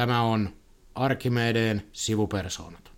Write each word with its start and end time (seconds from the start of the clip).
Tämä 0.00 0.22
on 0.22 0.50
Arkimedeen 0.94 1.82
sivupersoonat. 1.92 2.90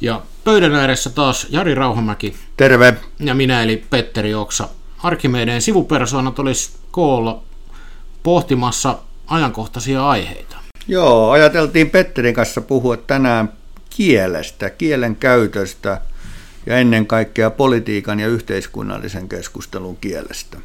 Ja 0.00 0.22
pöydän 0.44 0.74
ääressä 0.74 1.10
taas 1.10 1.46
Jari 1.50 1.74
Rauhamäki. 1.74 2.36
Terve. 2.56 2.94
Ja 3.20 3.34
minä 3.34 3.62
eli 3.62 3.84
Petteri 3.90 4.34
Oksa. 4.34 4.68
Arkimedeen 5.02 5.62
sivupersoonat 5.62 6.38
olisi 6.38 6.70
koolla 6.90 7.42
pohtimassa 8.22 8.98
ajankohtaisia 9.26 10.08
aiheita. 10.08 10.56
Joo, 10.88 11.30
ajateltiin 11.30 11.90
Petterin 11.90 12.34
kanssa 12.34 12.60
puhua 12.60 12.96
tänään 12.96 13.52
kielestä, 13.90 14.70
kielen 14.70 15.16
käytöstä 15.16 16.00
ja 16.66 16.76
ennen 16.76 17.06
kaikkea 17.06 17.50
politiikan 17.50 18.20
ja 18.20 18.28
yhteiskunnallisen 18.28 19.28
keskustelun 19.28 19.96
kielestä. 19.96 20.58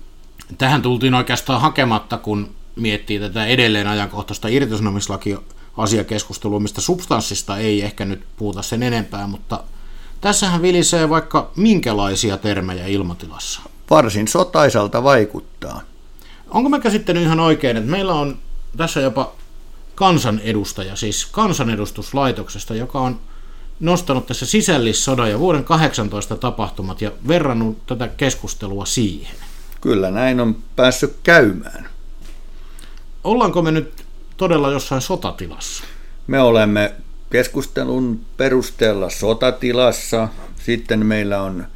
Tähän 0.58 0.82
tultiin 0.82 1.14
oikeastaan 1.14 1.62
hakematta, 1.62 2.18
kun 2.18 2.59
miettii 2.80 3.20
tätä 3.20 3.46
edelleen 3.46 3.88
ajankohtaista 3.88 4.48
irtisanomislaki 4.48 5.38
asiakeskustelua, 5.78 6.60
mistä 6.60 6.82
substanssista 6.82 7.58
ei 7.58 7.82
ehkä 7.82 8.06
nyt 8.06 8.24
puhuta 8.38 8.62
sen 8.62 8.84
enempää, 8.84 9.28
mutta 9.28 9.64
tässähän 10.22 10.62
vilisee 10.62 11.10
vaikka 11.10 11.52
minkälaisia 11.56 12.38
termejä 12.38 12.88
ilmatilassa. 12.88 13.62
Varsin 13.90 14.28
sotaisalta 14.28 15.04
vaikuttaa. 15.04 15.82
Onko 16.50 16.70
mä 16.70 16.80
käsittänyt 16.80 17.24
ihan 17.24 17.40
oikein, 17.40 17.78
että 17.78 17.90
meillä 17.90 18.14
on 18.14 18.38
tässä 18.78 19.00
jopa 19.00 19.32
kansanedustaja, 19.96 20.96
siis 20.96 21.26
kansanedustuslaitoksesta, 21.26 22.76
joka 22.76 23.00
on 23.00 23.20
nostanut 23.80 24.26
tässä 24.26 24.46
sisällissodan 24.46 25.30
ja 25.30 25.40
vuoden 25.40 25.64
18 25.64 26.36
tapahtumat 26.36 27.02
ja 27.02 27.12
verrannut 27.28 27.86
tätä 27.88 28.08
keskustelua 28.08 28.86
siihen. 28.86 29.36
Kyllä 29.82 30.12
näin 30.12 30.40
on 30.40 30.56
päässyt 30.76 31.16
käymään. 31.24 31.90
Ollaanko 33.24 33.62
me 33.62 33.72
nyt 33.72 34.06
todella 34.38 34.72
jossain 34.72 35.02
sotatilassa? 35.02 35.84
Me 36.28 36.40
olemme 36.40 36.94
keskustelun 37.30 38.22
perusteella 38.38 39.10
sotatilassa, 39.10 40.28
sitten 40.56 41.06
meillä 41.06 41.42
on 41.42 41.68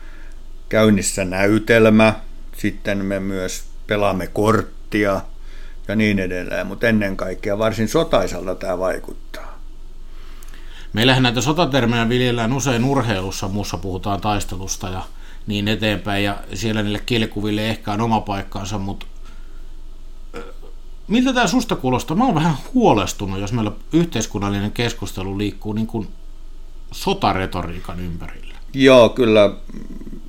käynnissä 0.70 1.26
näytelmä, 1.26 2.14
sitten 2.58 3.06
me 3.06 3.20
myös 3.20 3.64
pelaamme 3.88 4.28
korttia 4.28 5.22
ja 5.88 5.96
niin 5.96 6.20
edelleen, 6.20 6.68
mutta 6.68 6.88
ennen 6.88 7.18
kaikkea 7.18 7.58
varsin 7.58 7.88
sotaisalta 7.88 8.56
tämä 8.56 8.80
vaikuttaa. 8.80 9.60
Meillähän 10.94 11.24
näitä 11.24 11.42
sotatermejä 11.42 12.10
viljellään 12.10 12.54
usein 12.54 12.84
urheilussa, 12.84 13.48
muussa 13.48 13.78
puhutaan 13.78 14.22
taistelusta 14.22 14.90
ja 14.90 15.02
niin 15.48 15.68
eteenpäin, 15.68 16.24
ja 16.24 16.38
siellä 16.54 16.84
niille 16.84 17.02
kielikuville 17.06 17.70
ehkä 17.70 17.92
on 17.92 18.02
oma 18.02 18.22
paikkaansa, 18.22 18.78
mutta 18.78 19.06
miltä 21.08 21.34
tämä 21.34 21.48
susta 21.48 21.76
kuulostaa? 21.76 22.18
Mä 22.18 22.26
oon 22.26 22.36
vähän 22.36 22.56
huolestunut, 22.74 23.40
jos 23.40 23.54
meillä 23.54 23.72
yhteiskunnallinen 23.94 24.72
keskustelu 24.72 25.38
liikkuu 25.38 25.74
niin 25.74 25.88
kuin 25.88 26.08
sotaretoriikan 26.92 28.00
ympärillä. 28.00 28.54
Joo, 28.74 29.10
kyllä 29.10 29.54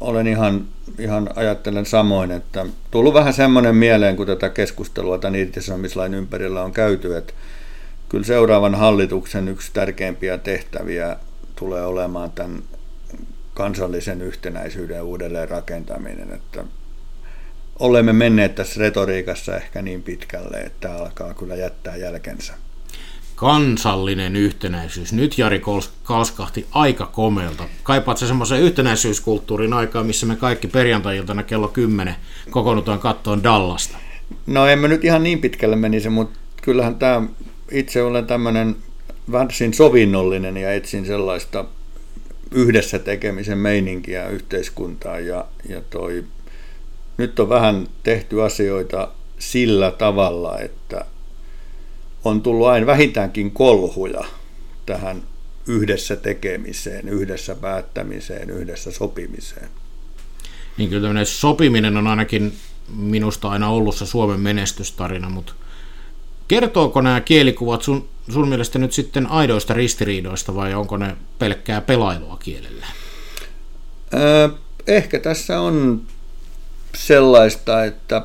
olen 0.01 0.27
ihan, 0.27 0.65
ihan 0.99 1.31
ajattelen 1.37 1.87
samoin, 1.87 2.31
että 2.31 2.67
tullut 2.91 3.15
vähän 3.15 3.33
semmoinen 3.33 3.77
mieleen, 3.77 4.17
kun 4.17 4.27
tätä 4.27 4.49
keskustelua 4.49 5.19
tämän 5.19 5.41
irtisanomislain 5.41 6.15
ympärillä 6.15 6.63
on 6.63 6.73
käyty, 6.73 7.17
että 7.17 7.33
kyllä 8.09 8.25
seuraavan 8.25 8.75
hallituksen 8.75 9.49
yksi 9.49 9.71
tärkeimpiä 9.73 10.39
tehtäviä 10.39 11.17
tulee 11.57 11.87
olemaan 11.87 12.31
tämän 12.31 12.63
kansallisen 13.55 14.23
yhtenäisyyden 14.23 15.03
uudelleen 15.03 15.49
rakentaminen, 15.49 16.33
että 16.33 16.65
olemme 17.79 18.13
menneet 18.13 18.55
tässä 18.55 18.81
retoriikassa 18.81 19.57
ehkä 19.57 19.83
niin 19.83 20.03
pitkälle, 20.03 20.57
että 20.57 20.97
alkaa 20.97 21.35
kyllä 21.35 21.55
jättää 21.55 21.97
jälkensä. 21.97 22.55
Kansallinen 23.37 24.37
yhtenäisyys. 24.37 25.13
Nyt 25.13 25.39
Jari 25.39 25.63
kalskahti 26.03 26.67
aika 26.71 27.07
komeelta. 27.07 27.65
Kaipaat 27.83 28.19
se 28.19 28.27
semmoisen 28.27 28.61
yhtenäisyyskulttuurin 28.61 29.73
aikaa, 29.73 30.05
missä 30.05 30.27
me 30.27 30.37
kaikki 30.37 30.69
perjantai-iltana 30.69 31.43
kello 31.43 31.69
10 31.69 32.17
kokoonnutaan 32.51 32.99
kattoon 32.99 33.43
Dallasta? 33.43 33.97
No 34.47 34.67
emme 34.67 34.89
nyt 34.89 35.05
ihan 35.05 35.23
niin 35.23 35.41
pitkälle 35.41 35.77
menisi, 35.77 36.09
mutta 36.09 36.39
kyllähän 36.63 36.95
tämä, 36.95 37.23
itse 37.71 38.03
olen 38.03 38.27
tämmöinen 38.27 38.77
varsin 39.33 39.75
sovinnollinen 39.75 40.57
ja 40.57 40.73
etsin 40.73 41.07
sellaista 41.07 41.65
yhdessä 42.51 42.99
tekemisen 42.99 43.59
meininkiä 43.59 44.29
yhteiskuntaan 44.29 45.27
ja, 45.27 45.45
ja 45.69 45.81
toi 45.91 46.25
nyt 47.17 47.41
on 47.41 47.49
vähän 47.49 47.87
tehty 48.03 48.43
asioita 48.43 49.09
sillä 49.39 49.91
tavalla, 49.91 50.59
että 50.59 51.05
on 52.25 52.43
tullut 52.43 52.67
aina 52.67 52.87
vähintäänkin 52.87 53.51
kolhuja 53.51 54.25
tähän 54.87 55.23
yhdessä 55.67 56.17
tekemiseen, 56.17 57.09
yhdessä 57.09 57.55
päättämiseen, 57.55 58.51
yhdessä 58.51 58.93
sopimiseen. 58.93 59.69
Niin 60.77 60.89
kyllä 60.89 61.03
tämmöinen 61.03 61.27
sopiminen 61.27 61.97
on 61.97 62.07
ainakin 62.07 62.53
minusta 62.97 63.49
aina 63.49 63.69
ollut 63.69 63.97
se 63.97 64.07
Suomen 64.07 64.41
menestystarina, 64.41 65.29
mutta 65.29 65.53
kertooko 66.49 67.01
nämä 67.01 67.21
kielikuvat 67.21 67.83
sun, 67.83 68.09
sun 68.31 68.49
mielestä 68.49 68.79
nyt 68.79 68.93
sitten 68.93 69.27
aidoista 69.27 69.75
ristiriidoista 69.75 70.55
vai 70.55 70.75
onko 70.75 70.97
ne 70.97 71.17
pelkkää 71.39 71.81
pelailua 71.81 72.37
kielellä? 72.37 72.87
Öö, 74.15 74.49
ehkä 74.87 75.19
tässä 75.19 75.61
on 75.61 76.03
sellaista, 76.95 77.85
että 77.85 78.23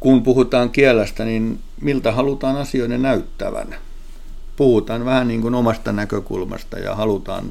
kun 0.00 0.22
puhutaan 0.22 0.70
kielestä, 0.70 1.24
niin 1.24 1.60
miltä 1.80 2.12
halutaan 2.12 2.56
asioiden 2.56 3.02
näyttävän. 3.02 3.74
Puhutaan 4.56 5.04
vähän 5.04 5.28
niin 5.28 5.42
kuin 5.42 5.54
omasta 5.54 5.92
näkökulmasta 5.92 6.78
ja 6.78 6.94
halutaan 6.94 7.44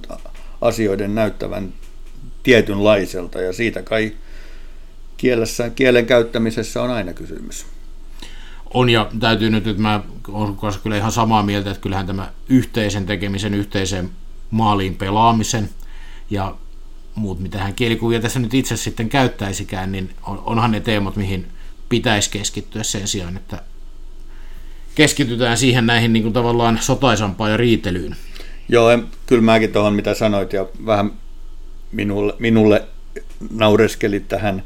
asioiden 0.61 1.15
näyttävän 1.15 1.73
tietynlaiselta 2.43 3.41
ja 3.41 3.53
siitä 3.53 3.81
kai 3.81 4.11
kielessä, 5.17 5.69
kielen 5.69 6.05
käyttämisessä 6.05 6.81
on 6.81 6.89
aina 6.91 7.13
kysymys. 7.13 7.65
On 8.73 8.89
ja 8.89 9.09
täytyy 9.19 9.49
nyt, 9.49 9.67
että 9.67 9.81
mä 9.81 10.03
olen 10.27 10.55
kyllä 10.83 10.97
ihan 10.97 11.11
samaa 11.11 11.43
mieltä, 11.43 11.71
että 11.71 11.81
kyllähän 11.81 12.07
tämä 12.07 12.31
yhteisen 12.49 13.05
tekemisen, 13.05 13.53
yhteisen 13.53 14.09
maaliin 14.51 14.95
pelaamisen 14.95 15.69
ja 16.29 16.55
muut, 17.17 17.39
mitä 17.39 17.57
hän 17.57 17.73
kielikuvia 17.73 18.19
tässä 18.19 18.39
nyt 18.39 18.53
itse 18.53 18.77
sitten 18.77 19.09
käyttäisikään, 19.09 19.91
niin 19.91 20.09
onhan 20.23 20.71
ne 20.71 20.79
teemat, 20.79 21.15
mihin 21.15 21.47
pitäisi 21.89 22.29
keskittyä 22.29 22.83
sen 22.83 23.07
sijaan, 23.07 23.37
että 23.37 23.61
keskitytään 24.95 25.57
siihen 25.57 25.85
näihin 25.85 26.13
niin 26.13 26.23
kuin 26.23 26.33
tavallaan 26.33 26.79
sotaisampaan 26.81 27.51
ja 27.51 27.57
riitelyyn. 27.57 28.15
Joo, 28.69 28.89
kyllä 29.25 29.41
mäkin 29.41 29.73
tuohon 29.73 29.93
mitä 29.93 30.13
sanoit 30.13 30.53
ja 30.53 30.65
vähän 30.85 31.11
minulle, 31.91 32.33
minulle 32.39 32.85
naureskelit 33.51 34.27
tähän 34.27 34.63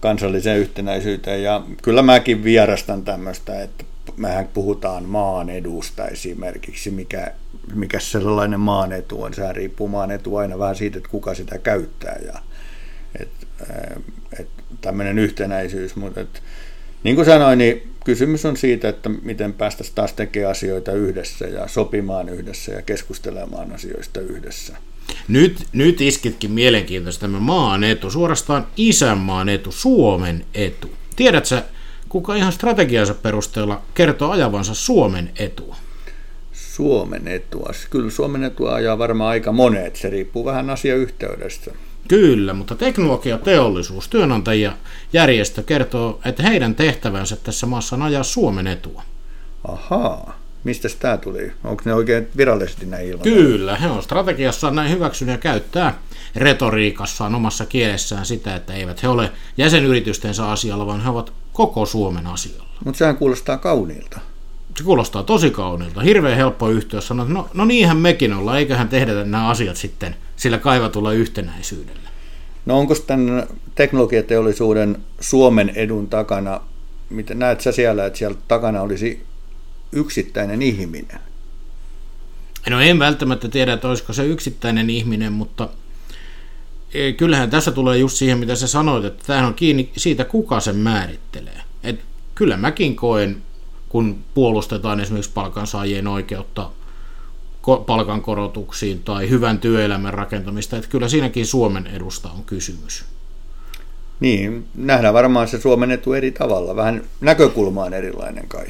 kansalliseen 0.00 0.58
yhtenäisyyteen 0.58 1.42
ja 1.42 1.62
kyllä 1.82 2.02
mäkin 2.02 2.44
vierastan 2.44 3.04
tämmöistä, 3.04 3.62
että 3.62 3.84
mehän 4.18 4.48
puhutaan 4.48 5.04
maan 5.04 5.50
edusta 5.50 6.08
esimerkiksi, 6.08 6.90
mikä, 6.90 7.32
mikä 7.74 8.00
sellainen 8.00 8.60
maan 8.60 8.92
etu 8.92 9.22
on. 9.22 9.34
Sehän 9.34 9.56
riippuu 9.56 9.88
maan 9.88 10.10
etu 10.10 10.36
aina 10.36 10.58
vähän 10.58 10.76
siitä, 10.76 10.98
että 10.98 11.10
kuka 11.10 11.34
sitä 11.34 11.58
käyttää 11.58 12.18
ja 12.26 12.42
et, 13.20 13.28
et, 14.40 14.48
tämmöinen 14.80 15.18
yhtenäisyys, 15.18 15.96
mutta 15.96 16.20
et, 16.20 16.42
niin 17.04 17.16
kuin 17.16 17.24
sanoin, 17.24 17.58
niin 17.58 17.90
kysymys 18.04 18.44
on 18.44 18.56
siitä, 18.56 18.88
että 18.88 19.08
miten 19.08 19.52
päästäisiin 19.52 19.94
taas 19.94 20.12
tekemään 20.12 20.50
asioita 20.50 20.92
yhdessä 20.92 21.46
ja 21.46 21.68
sopimaan 21.68 22.28
yhdessä 22.28 22.72
ja 22.72 22.82
keskustelemaan 22.82 23.72
asioista 23.72 24.20
yhdessä. 24.20 24.76
Nyt, 25.28 25.66
nyt 25.72 26.00
iskitkin 26.00 26.50
mielenkiintoista 26.50 27.20
tämä 27.20 27.38
maan 27.38 27.84
etu, 27.84 28.10
suorastaan 28.10 28.66
isänmaan 28.76 29.48
etu, 29.48 29.72
Suomen 29.72 30.44
etu. 30.54 30.90
Tiedätkö, 31.16 31.62
kuka 32.08 32.34
ihan 32.34 32.52
strategiansa 32.52 33.14
perusteella 33.14 33.82
kertoo 33.94 34.30
ajavansa 34.30 34.74
Suomen 34.74 35.30
etua? 35.38 35.76
Suomen 36.52 37.28
etua. 37.28 37.70
Kyllä 37.90 38.10
Suomen 38.10 38.44
etua 38.44 38.74
ajaa 38.74 38.98
varmaan 38.98 39.30
aika 39.30 39.52
monet. 39.52 39.96
Se 39.96 40.10
riippuu 40.10 40.44
vähän 40.44 40.70
asiayhteydestä. 40.70 41.70
Kyllä, 42.08 42.52
mutta 42.52 42.74
teknologia, 42.74 43.38
teollisuus, 43.38 44.08
työnantajia, 44.08 44.72
järjestö 45.12 45.62
kertoo, 45.62 46.20
että 46.24 46.42
heidän 46.42 46.74
tehtävänsä 46.74 47.36
tässä 47.36 47.66
maassa 47.66 47.96
on 47.96 48.02
ajaa 48.02 48.22
Suomen 48.22 48.66
etua. 48.66 49.02
Ahaa. 49.68 50.37
Mistä 50.68 50.88
tämä 50.98 51.16
tuli? 51.16 51.52
Onko 51.64 51.82
ne 51.84 51.94
oikein 51.94 52.28
virallisesti 52.36 52.86
näin 52.86 53.08
ilman? 53.08 53.22
Kyllä, 53.22 53.76
he 53.76 53.88
on 53.88 54.02
strategiassaan 54.02 54.74
näin 54.74 54.90
hyväksynyt 54.90 55.32
ja 55.32 55.38
käyttää 55.38 55.98
retoriikassaan 56.36 57.34
omassa 57.34 57.66
kielessään 57.66 58.26
sitä, 58.26 58.56
että 58.56 58.74
eivät 58.74 59.02
he 59.02 59.08
ole 59.08 59.32
jäsenyritystensä 59.56 60.50
asialla, 60.50 60.86
vaan 60.86 61.00
he 61.00 61.08
ovat 61.08 61.32
koko 61.52 61.86
Suomen 61.86 62.26
asialla. 62.26 62.68
Mutta 62.84 62.98
sehän 62.98 63.16
kuulostaa 63.16 63.56
kauniilta. 63.56 64.20
Se 64.76 64.84
kuulostaa 64.84 65.22
tosi 65.22 65.50
kauniilta. 65.50 66.00
Hirveän 66.00 66.36
helppo 66.36 66.68
yhtiö 66.68 67.00
sanoa, 67.00 67.22
että 67.22 67.34
no, 67.34 67.48
no 67.54 67.64
niinhän 67.64 67.96
mekin 67.96 68.34
ollaan, 68.34 68.58
eiköhän 68.58 68.88
tehdä 68.88 69.24
nämä 69.24 69.48
asiat 69.48 69.76
sitten 69.76 70.16
sillä 70.36 70.58
kaivatulla 70.58 71.12
yhtenäisyydellä. 71.12 72.08
No 72.66 72.78
onko 72.78 72.94
tämän 72.94 73.46
teknologiateollisuuden 73.74 74.96
Suomen 75.20 75.68
edun 75.68 76.08
takana, 76.08 76.60
mitä 77.10 77.34
näet 77.34 77.60
sä 77.60 77.72
siellä, 77.72 78.06
että 78.06 78.18
siellä 78.18 78.38
takana 78.48 78.82
olisi 78.82 79.28
yksittäinen 79.92 80.62
ihminen? 80.62 81.20
No 82.70 82.80
en 82.80 82.98
välttämättä 82.98 83.48
tiedä, 83.48 83.72
että 83.72 83.88
olisiko 83.88 84.12
se 84.12 84.26
yksittäinen 84.26 84.90
ihminen, 84.90 85.32
mutta 85.32 85.68
e, 86.94 87.12
kyllähän 87.12 87.50
tässä 87.50 87.72
tulee 87.72 87.98
just 87.98 88.16
siihen, 88.16 88.38
mitä 88.38 88.56
sä 88.56 88.66
sanoit, 88.66 89.04
että 89.04 89.24
tämähän 89.26 89.48
on 89.48 89.54
kiinni 89.54 89.90
siitä, 89.96 90.24
kuka 90.24 90.60
sen 90.60 90.76
määrittelee. 90.76 91.60
Et 91.82 92.00
kyllä 92.34 92.56
mäkin 92.56 92.96
koen, 92.96 93.42
kun 93.88 94.18
puolustetaan 94.34 95.00
esimerkiksi 95.00 95.32
palkansaajien 95.34 96.06
oikeutta 96.06 96.70
palkankorotuksiin 97.86 99.02
tai 99.02 99.30
hyvän 99.30 99.58
työelämän 99.58 100.14
rakentamista, 100.14 100.76
että 100.76 100.90
kyllä 100.90 101.08
siinäkin 101.08 101.46
Suomen 101.46 101.86
edusta 101.86 102.30
on 102.30 102.44
kysymys. 102.44 103.04
Niin, 104.20 104.66
nähdään 104.74 105.14
varmaan 105.14 105.48
se 105.48 105.60
Suomen 105.60 105.90
etu 105.90 106.12
eri 106.12 106.30
tavalla, 106.30 106.76
vähän 106.76 107.02
näkökulma 107.20 107.84
on 107.84 107.94
erilainen 107.94 108.48
kai. 108.48 108.66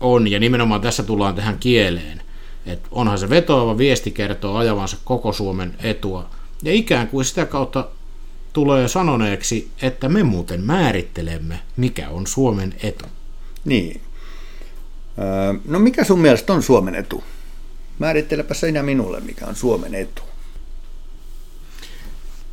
On, 0.00 0.28
ja 0.28 0.38
nimenomaan 0.38 0.80
tässä 0.80 1.02
tullaan 1.02 1.34
tähän 1.34 1.58
kieleen. 1.58 2.22
Että 2.66 2.88
onhan 2.92 3.18
se 3.18 3.30
vetoava 3.30 3.78
viesti 3.78 4.10
kertoo 4.10 4.56
ajavansa 4.56 4.96
koko 5.04 5.32
Suomen 5.32 5.74
etua, 5.82 6.30
ja 6.62 6.72
ikään 6.72 7.08
kuin 7.08 7.24
sitä 7.24 7.46
kautta 7.46 7.88
tulee 8.52 8.88
sanoneeksi, 8.88 9.70
että 9.82 10.08
me 10.08 10.22
muuten 10.22 10.60
määrittelemme, 10.64 11.60
mikä 11.76 12.08
on 12.08 12.26
Suomen 12.26 12.74
etu. 12.82 13.04
Niin. 13.64 14.00
No 15.64 15.78
mikä 15.78 16.04
sun 16.04 16.20
mielestä 16.20 16.52
on 16.52 16.62
Suomen 16.62 16.94
etu? 16.94 17.24
Määrittelepä 17.98 18.54
sinä 18.54 18.82
minulle, 18.82 19.20
mikä 19.20 19.46
on 19.46 19.56
Suomen 19.56 19.94
etu. 19.94 20.22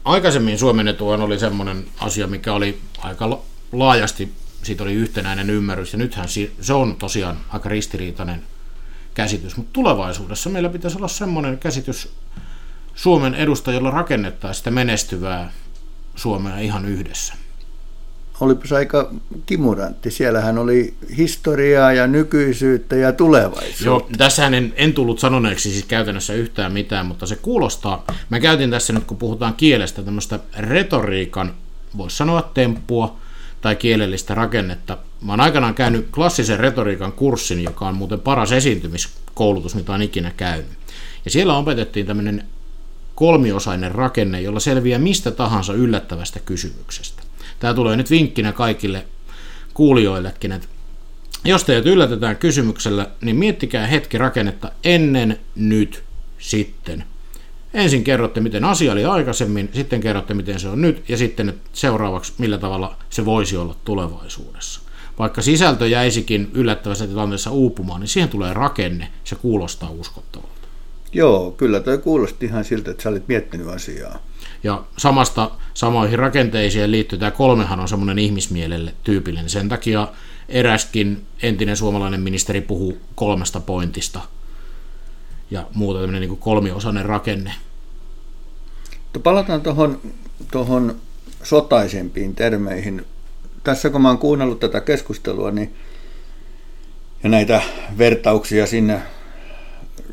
Aikaisemmin 0.06 0.60
Suomen 0.60 0.88
etuhan 0.88 1.22
oli 1.22 1.40
semmoinen 1.40 1.86
asia, 2.00 2.28
mikä 2.28 2.54
oli 2.54 2.80
aika 2.98 3.40
laajasti, 3.72 4.32
siitä 4.64 4.84
oli 4.84 4.94
yhtenäinen 4.94 5.50
ymmärrys, 5.50 5.94
ja 5.94 6.00
nythän 6.00 6.28
se 6.62 6.74
on 6.74 6.96
tosiaan 6.96 7.38
aika 7.50 7.70
ristiriitainen 7.70 8.44
käsitys, 9.14 9.58
mutta 9.58 9.74
tulevaisuudessa 9.74 10.50
meillä 10.50 10.70
pitäisi 10.70 10.98
olla 10.98 11.08
semmoinen 11.08 11.58
käsitys 11.58 12.10
Suomen 12.96 13.36
edusta, 13.36 13.72
jolla 13.72 13.92
rakennettaisiin 13.92 14.58
sitä 14.58 14.72
menestyvää 14.72 15.52
Suomea 16.16 16.60
ihan 16.60 16.86
yhdessä. 16.86 17.34
Olipas 18.40 18.72
aika 18.72 19.12
kimurantti. 19.46 20.12
Siellähän 20.12 20.58
oli 20.58 20.94
historiaa 21.18 21.94
ja 21.94 22.08
nykyisyyttä 22.08 22.96
ja 22.96 23.14
tulevaisuutta. 23.14 23.86
Joo, 23.86 24.10
tässähän 24.18 24.54
en, 24.54 24.74
en 24.76 24.94
tullut 24.94 25.20
sanoneeksi 25.20 25.72
siis 25.72 25.86
käytännössä 25.86 26.34
yhtään 26.34 26.74
mitään, 26.74 27.06
mutta 27.06 27.26
se 27.26 27.36
kuulostaa, 27.36 28.04
mä 28.30 28.40
käytin 28.40 28.72
tässä 28.72 28.94
nyt 28.94 29.04
kun 29.04 29.18
puhutaan 29.18 29.54
kielestä 29.54 30.04
tämmöistä 30.04 30.40
retoriikan, 30.58 31.54
voisi 31.98 32.18
sanoa 32.18 32.52
temppua 32.54 33.18
tai 33.62 33.76
kielellistä 33.76 34.36
rakennetta. 34.36 34.98
Mä 35.22 35.32
oon 35.32 35.42
aikanaan 35.42 35.76
käynyt 35.76 36.08
klassisen 36.12 36.60
retoriikan 36.60 37.12
kurssin, 37.12 37.64
joka 37.64 37.88
on 37.88 37.96
muuten 37.96 38.20
paras 38.20 38.52
esiintymiskoulutus, 38.52 39.76
mitä 39.76 39.94
on 39.94 40.02
ikinä 40.02 40.32
käynyt. 40.38 40.72
Ja 41.26 41.32
siellä 41.32 41.58
opetettiin 41.58 42.06
tämmöinen 42.06 42.44
kolmiosainen 43.16 43.92
rakenne, 43.92 44.42
jolla 44.42 44.60
selviää 44.60 45.00
mistä 45.00 45.32
tahansa 45.32 45.74
yllättävästä 45.74 46.40
kysymyksestä. 46.40 47.24
Tämä 47.60 47.74
tulee 47.74 47.96
nyt 47.96 48.10
vinkkinä 48.10 48.52
kaikille 48.52 49.06
kuulijoillekin, 49.74 50.52
että 50.52 50.68
jos 51.46 51.64
teidät 51.64 51.86
yllätetään 51.86 52.38
kysymyksellä, 52.38 53.08
niin 53.22 53.36
miettikää 53.36 53.88
hetki 53.88 54.18
rakennetta 54.18 54.72
ennen, 54.84 55.40
nyt, 55.56 56.04
sitten. 56.40 57.04
Ensin 57.74 58.04
kerrotte, 58.04 58.40
miten 58.40 58.66
asia 58.66 58.92
oli 58.92 59.06
aikaisemmin, 59.06 59.70
sitten 59.74 60.02
kerrotte, 60.02 60.34
miten 60.34 60.60
se 60.60 60.70
on 60.70 60.82
nyt, 60.82 61.10
ja 61.10 61.18
sitten 61.18 61.54
seuraavaksi, 61.74 62.34
millä 62.38 62.58
tavalla 62.58 62.96
se 63.10 63.26
voisi 63.26 63.58
olla 63.58 63.76
tulevaisuudessa. 63.86 64.82
Vaikka 65.20 65.42
sisältö 65.42 65.88
jäisikin 65.88 66.52
yllättävässä 66.54 67.08
tilanteessa 67.08 67.52
uupumaan, 67.52 68.02
niin 68.02 68.08
siihen 68.08 68.30
tulee 68.30 68.54
rakenne, 68.54 69.08
se 69.24 69.36
kuulostaa 69.36 69.90
uskottavalta. 69.90 70.68
Joo, 71.14 71.52
kyllä 71.52 71.80
toi 71.80 71.98
kuulosti 71.98 72.46
ihan 72.46 72.66
siltä, 72.66 72.92
että 72.92 73.04
sä 73.04 73.10
olit 73.10 73.28
miettinyt 73.28 73.68
asiaa. 73.68 74.20
Ja 74.64 74.84
samasta 74.98 75.52
samoihin 75.74 76.20
rakenteisiin 76.20 76.92
liittyy 76.92 77.20
tämä 77.20 77.32
kolmehan 77.32 77.80
on 77.80 77.88
semmoinen 77.88 78.20
ihmismielelle 78.20 78.94
tyypillinen. 79.04 79.50
Sen 79.50 79.70
takia 79.70 80.08
eräskin 80.50 81.26
entinen 81.42 81.78
suomalainen 81.78 82.22
ministeri 82.22 82.62
puhuu 82.62 82.98
kolmesta 83.16 83.60
pointista 83.60 84.20
ja 85.52 85.68
muuta 85.74 86.00
tämmöinen 86.00 86.30
niin 86.30 86.38
kolmiosainen 86.38 87.06
rakenne. 87.06 87.54
Palataan 89.24 89.62
tuohon 89.62 90.02
tohon 90.52 90.96
sotaisempiin 91.44 92.36
termeihin. 92.36 93.06
Tässä 93.64 93.90
kun 93.90 94.02
mä 94.02 94.08
oon 94.08 94.18
kuunnellut 94.18 94.60
tätä 94.60 94.82
keskustelua 94.82 95.52
niin, 95.52 95.76
ja 97.24 97.30
näitä 97.30 97.62
vertauksia 97.98 98.68
sinne 98.68 99.02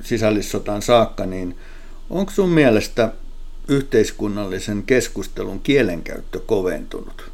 sisällissotaan 0.02 0.82
saakka, 0.82 1.26
niin 1.26 1.56
onko 2.10 2.32
sun 2.32 2.48
mielestä 2.48 3.12
yhteiskunnallisen 3.68 4.82
keskustelun 4.82 5.60
kielenkäyttö 5.60 6.40
koventunut? 6.40 7.30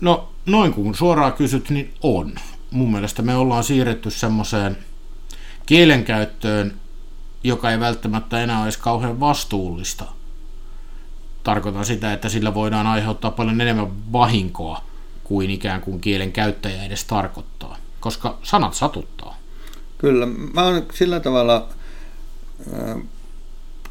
No 0.00 0.28
noin 0.46 0.72
kun 0.72 0.94
suoraan 0.94 1.32
kysyt, 1.32 1.70
niin 1.70 1.94
on. 2.02 2.34
Mun 2.70 2.92
mielestä 2.92 3.22
me 3.22 3.36
ollaan 3.36 3.64
siirretty 3.64 4.10
semmoiseen 4.10 4.76
kielenkäyttöön, 5.70 6.72
joka 7.44 7.70
ei 7.70 7.80
välttämättä 7.80 8.42
enää 8.42 8.62
olisi 8.62 8.78
kauhean 8.78 9.20
vastuullista. 9.20 10.04
Tarkoitan 11.42 11.84
sitä, 11.84 12.12
että 12.12 12.28
sillä 12.28 12.54
voidaan 12.54 12.86
aiheuttaa 12.86 13.30
paljon 13.30 13.60
enemmän 13.60 14.12
vahinkoa 14.12 14.84
kuin 15.24 15.50
ikään 15.50 15.80
kuin 15.80 16.00
kielen 16.00 16.32
käyttäjä 16.32 16.84
edes 16.84 17.04
tarkoittaa, 17.04 17.76
koska 18.00 18.38
sanat 18.42 18.74
satuttaa. 18.74 19.38
Kyllä, 19.98 20.26
mä 20.26 20.62
oon 20.62 20.86
sillä 20.94 21.20
tavalla 21.20 21.68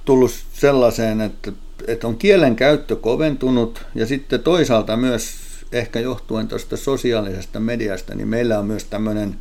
tullut 0.06 0.32
sellaiseen, 0.54 1.22
että, 1.22 1.52
että 1.88 2.08
on 2.08 2.18
kielen 2.18 2.56
käyttö 2.56 2.96
koventunut 2.96 3.86
ja 3.96 4.06
sitten 4.06 4.44
toisaalta 4.44 4.98
myös 4.98 5.36
ehkä 5.72 6.00
johtuen 6.00 6.48
tuosta 6.48 6.78
sosiaalisesta 6.78 7.60
mediasta, 7.60 8.16
niin 8.16 8.28
meillä 8.28 8.60
on 8.60 8.66
myös 8.66 8.84
tämmöinen 8.84 9.36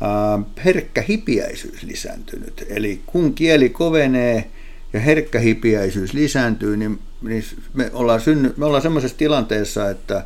ää, 0.00 0.38
herkkä 0.64 1.02
hipiäisyys 1.08 1.82
lisääntynyt. 1.82 2.66
Eli 2.68 3.02
kun 3.06 3.34
kieli 3.34 3.68
kovenee 3.68 4.50
ja 4.92 5.00
herkkä 5.00 5.38
hipiäisyys 5.38 6.12
lisääntyy, 6.12 6.76
niin, 6.76 6.98
niin 7.22 7.44
me 7.74 7.90
ollaan, 7.92 8.20
synny, 8.20 8.54
me 8.56 8.64
ollaan 8.64 8.82
semmoisessa 8.82 9.18
tilanteessa, 9.18 9.90
että 9.90 10.24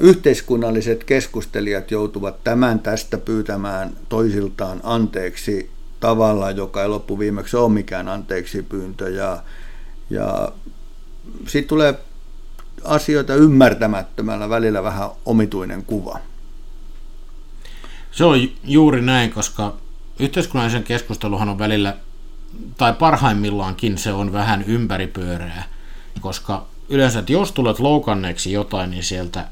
yhteiskunnalliset 0.00 1.04
keskustelijat 1.04 1.90
joutuvat 1.90 2.44
tämän 2.44 2.78
tästä 2.78 3.18
pyytämään 3.18 3.96
toisiltaan 4.08 4.80
anteeksi 4.82 5.70
tavalla, 6.00 6.50
joka 6.50 6.82
ei 6.82 6.88
loppuviimeksi 6.88 7.56
ole 7.56 7.72
mikään 7.72 8.08
anteeksi 8.08 8.62
pyyntö. 8.62 9.10
Ja, 9.10 9.42
ja 10.10 10.52
siitä 11.46 11.68
tulee 11.68 11.94
asioita 12.84 13.34
ymmärtämättömällä 13.34 14.48
välillä 14.48 14.82
vähän 14.82 15.08
omituinen 15.26 15.84
kuva. 15.84 16.18
Se 18.12 18.24
on 18.24 18.48
juuri 18.64 19.02
näin, 19.02 19.30
koska 19.30 19.76
yhteiskunnallisen 20.18 20.84
keskusteluhan 20.84 21.48
on 21.48 21.58
välillä, 21.58 21.96
tai 22.76 22.92
parhaimmillaankin 22.92 23.98
se 23.98 24.12
on 24.12 24.32
vähän 24.32 24.64
ympäripyöreä, 24.66 25.64
koska 26.20 26.66
yleensä, 26.88 27.18
että 27.18 27.32
jos 27.32 27.52
tulet 27.52 27.78
loukanneeksi 27.78 28.52
jotain, 28.52 28.90
niin 28.90 29.04
sieltä 29.04 29.48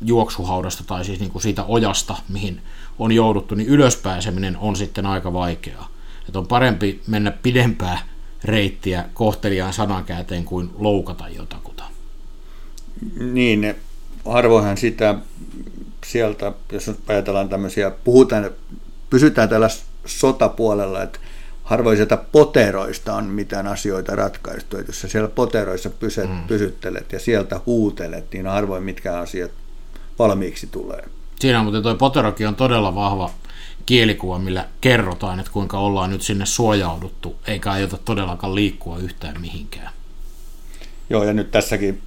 juoksuhaudasta 0.00 0.84
tai 0.84 1.04
siis 1.04 1.20
niin 1.20 1.30
kuin 1.30 1.42
siitä 1.42 1.64
ojasta, 1.64 2.16
mihin 2.28 2.60
on 2.98 3.12
jouduttu, 3.12 3.54
niin 3.54 3.68
ylöspääseminen 3.68 4.56
on 4.56 4.76
sitten 4.76 5.06
aika 5.06 5.32
vaikeaa. 5.32 5.88
Että 6.28 6.38
on 6.38 6.46
parempi 6.46 7.02
mennä 7.06 7.30
pidempää 7.30 7.98
reittiä 8.44 9.04
kohteliaan 9.14 9.72
sanankäänteen 9.72 10.44
kuin 10.44 10.70
loukata 10.78 11.28
jotakuta. 11.28 11.84
Niin, 13.20 13.74
harvoinhan 14.24 14.76
sitä 14.76 15.14
sieltä, 16.06 16.52
jos 16.72 16.90
ajatellaan 17.08 17.48
tämmöisiä, 17.48 17.90
puhutaan, 17.90 18.50
pysytään 19.10 19.48
tällä 19.48 19.68
sotapuolella, 20.06 21.02
että 21.02 21.18
harvoin 21.64 21.96
sieltä 21.96 22.16
poteroista 22.16 23.14
on 23.14 23.24
mitään 23.24 23.66
asioita 23.66 24.16
ratkaistu. 24.16 24.76
Että 24.76 24.90
jos 24.90 25.00
sä 25.00 25.08
siellä 25.08 25.28
poteroissa 25.28 25.90
pysyt, 25.90 26.30
mm. 26.30 26.46
pysyttelet 26.46 27.12
ja 27.12 27.20
sieltä 27.20 27.60
huutelet, 27.66 28.32
niin 28.32 28.46
harvoin 28.46 28.82
mitkä 28.82 29.18
asiat 29.18 29.50
valmiiksi 30.18 30.66
tulee. 30.66 31.04
Siinä 31.40 31.62
muuten 31.62 31.82
tuo 31.82 31.94
Poterokin 31.94 32.48
on 32.48 32.56
todella 32.56 32.94
vahva 32.94 33.30
kielikuva, 33.86 34.38
millä 34.38 34.68
kerrotaan, 34.80 35.40
että 35.40 35.52
kuinka 35.52 35.78
ollaan 35.78 36.10
nyt 36.10 36.22
sinne 36.22 36.46
suojauduttu, 36.46 37.36
eikä 37.46 37.70
aiota 37.70 37.98
todellakaan 38.04 38.54
liikkua 38.54 38.98
yhtään 38.98 39.40
mihinkään. 39.40 39.92
Joo, 41.10 41.24
ja 41.24 41.32
nyt 41.32 41.50
tässäkin 41.50 42.02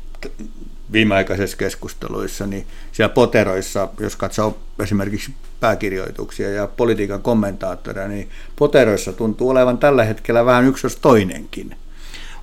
viimeaikaisissa 0.91 1.57
keskusteluissa, 1.57 2.47
niin 2.47 2.67
siellä 2.91 3.13
poteroissa, 3.13 3.89
jos 3.99 4.15
katsoo 4.15 4.57
esimerkiksi 4.79 5.33
pääkirjoituksia 5.59 6.49
ja 6.49 6.67
politiikan 6.67 7.21
kommentaattoreja, 7.21 8.07
niin 8.07 8.29
poteroissa 8.55 9.13
tuntuu 9.13 9.49
olevan 9.49 9.77
tällä 9.77 10.03
hetkellä 10.03 10.45
vähän 10.45 10.65
yksi 10.65 10.85
jos 10.85 10.95
toinenkin. 10.95 11.75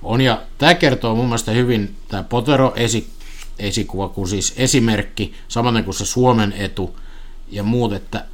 On, 0.03 0.21
ja 0.21 0.41
tämä 0.57 0.75
kertoo 0.75 1.15
mun 1.15 1.25
mielestä 1.25 1.51
hyvin, 1.51 1.95
tämä 2.07 2.23
potero 2.23 2.73
esi 2.75 3.09
esikuva 3.59 4.09
kuin 4.09 4.27
siis 4.27 4.53
esimerkki, 4.57 5.33
samaten 5.47 5.83
kuin 5.83 5.95
se 5.95 6.05
Suomen 6.05 6.53
etu, 6.53 6.95
ja 7.49 7.63
muut, 7.63 7.93
että 7.93 8.25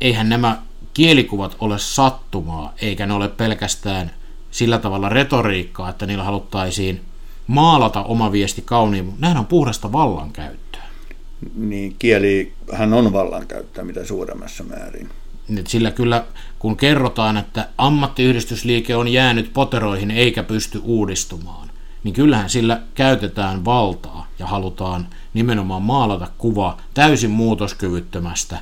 eihän 0.00 0.28
nämä 0.28 0.62
kielikuvat 0.94 1.56
ole 1.58 1.78
sattumaa, 1.78 2.74
eikä 2.80 3.06
ne 3.06 3.12
ole 3.12 3.28
pelkästään 3.28 4.10
sillä 4.50 4.78
tavalla 4.78 5.08
retoriikkaa, 5.08 5.90
että 5.90 6.06
niillä 6.06 6.24
haluttaisiin 6.24 7.00
maalata 7.46 8.02
oma 8.02 8.32
viesti 8.32 8.62
kauniin, 8.62 9.04
mutta 9.04 9.20
nämähän 9.20 9.40
on 9.40 9.46
puhdasta 9.46 9.92
vallankäyttöä. 9.92 10.82
Niin 11.54 11.96
kielihän 11.98 12.92
on 12.92 13.12
vallankäyttöä 13.12 13.84
mitä 13.84 14.04
suuremmassa 14.04 14.64
määrin. 14.64 15.08
Sillä 15.68 15.90
kyllä, 15.90 16.24
kun 16.58 16.76
kerrotaan, 16.76 17.36
että 17.36 17.68
ammattiyhdistysliike 17.78 18.96
on 18.96 19.08
jäänyt 19.08 19.52
poteroihin 19.52 20.10
eikä 20.10 20.42
pysty 20.42 20.80
uudistumaan, 20.84 21.70
niin 22.04 22.14
kyllähän 22.14 22.50
sillä 22.50 22.80
käytetään 22.94 23.64
valtaa 23.64 24.26
ja 24.38 24.46
halutaan 24.46 25.06
nimenomaan 25.34 25.82
maalata 25.82 26.28
kuva 26.38 26.76
täysin 26.94 27.30
muutoskyvyttömästä 27.30 28.58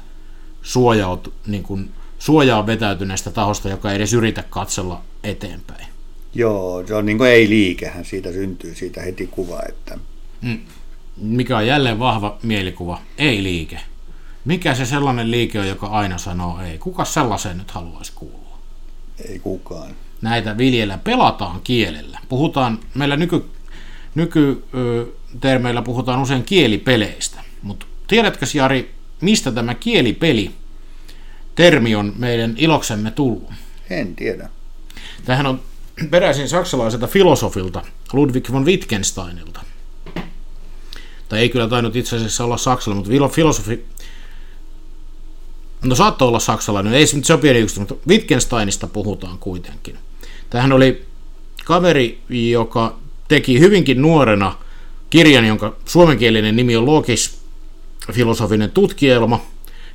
suojaut, 0.63 1.33
niin 1.47 1.63
kuin, 1.63 1.91
suojaa 2.19 2.67
vetäytyneestä 2.67 3.31
tahosta, 3.31 3.69
joka 3.69 3.91
ei 3.91 3.97
edes 3.97 4.13
yritä 4.13 4.45
katsella 4.51 5.03
eteenpäin. 5.25 5.87
Joo, 6.35 6.87
se 6.87 6.95
on 6.95 7.07
niin 7.07 7.19
kuin 7.19 7.31
ei-liikehän, 7.31 8.05
siitä 8.05 8.33
syntyy 8.33 8.75
siitä 8.75 9.03
heti 9.03 9.27
kuva, 9.27 9.61
että... 9.69 9.99
Mm. 10.43 10.59
Mikä 11.17 11.57
on 11.57 11.67
jälleen 11.67 11.99
vahva 11.99 12.39
mielikuva, 12.43 13.01
ei-liike. 13.19 13.81
Mikä 14.45 14.75
se 14.75 14.87
sellainen 14.87 15.31
liike 15.31 15.61
on, 15.61 15.69
joka 15.69 15.87
aina 15.87 16.19
sanoo 16.19 16.61
ei? 16.61 16.79
Kuka 16.79 17.05
sellaiseen 17.05 17.59
nyt 17.59 17.71
haluaisi 17.71 18.13
kuulua? 18.15 18.59
Ei 19.29 19.39
kukaan. 19.39 19.91
Näitä 20.23 20.59
viljellä 20.59 20.99
pelataan 20.99 21.61
kielellä. 21.65 22.19
Puhutaan, 22.29 22.79
meillä 22.95 23.17
nyky, 23.17 23.45
nykytermeillä 24.15 25.83
puhutaan 25.83 26.23
usein 26.23 26.45
kielipeleistä, 26.45 27.41
mutta 27.63 27.87
tiedätkö 28.07 28.47
Jari, 28.55 28.95
mistä 29.21 29.53
tämä 29.53 29.75
kielipeli 29.75 30.51
termi 31.55 31.95
on 31.95 32.13
meidän 32.17 32.55
iloksemme 32.57 33.11
tullut? 33.11 33.53
En 33.91 34.17
tiedä. 34.17 34.49
Tähän 35.25 35.47
on 35.47 35.61
peräisin 36.11 36.49
saksalaiselta 36.49 37.07
filosofilta 37.07 37.83
Ludwig 38.13 38.53
von 38.53 38.67
Wittgensteinilta. 38.67 39.61
Tai 41.29 41.39
ei 41.39 41.49
kyllä 41.49 41.69
tainnut 41.69 41.97
itse 41.97 42.17
asiassa 42.17 42.45
olla 42.45 42.57
saksalainen, 42.57 43.11
mutta 43.11 43.35
filosofi 43.35 43.85
No 45.85 45.95
saattoi 45.95 46.29
olla 46.29 46.41
saksalainen, 46.41 46.93
ei 46.93 47.07
se 47.07 47.17
nyt 47.17 47.25
sopi 47.25 47.49
eri 47.49 47.67
mutta 47.79 47.95
Wittgensteinista 48.09 48.87
puhutaan 48.87 49.39
kuitenkin. 49.39 49.99
Tähän 50.51 50.73
oli 50.73 51.05
kaveri, 51.65 52.19
joka 52.51 52.97
teki 53.29 53.61
hyvinkin 53.61 54.03
nuorena 54.03 54.57
kirjan, 55.11 55.45
jonka 55.45 55.77
suomenkielinen 55.85 56.57
nimi 56.57 56.77
on 56.77 56.87
Logis, 56.87 57.41
filosofinen 58.13 58.71
tutkielma, 58.71 59.41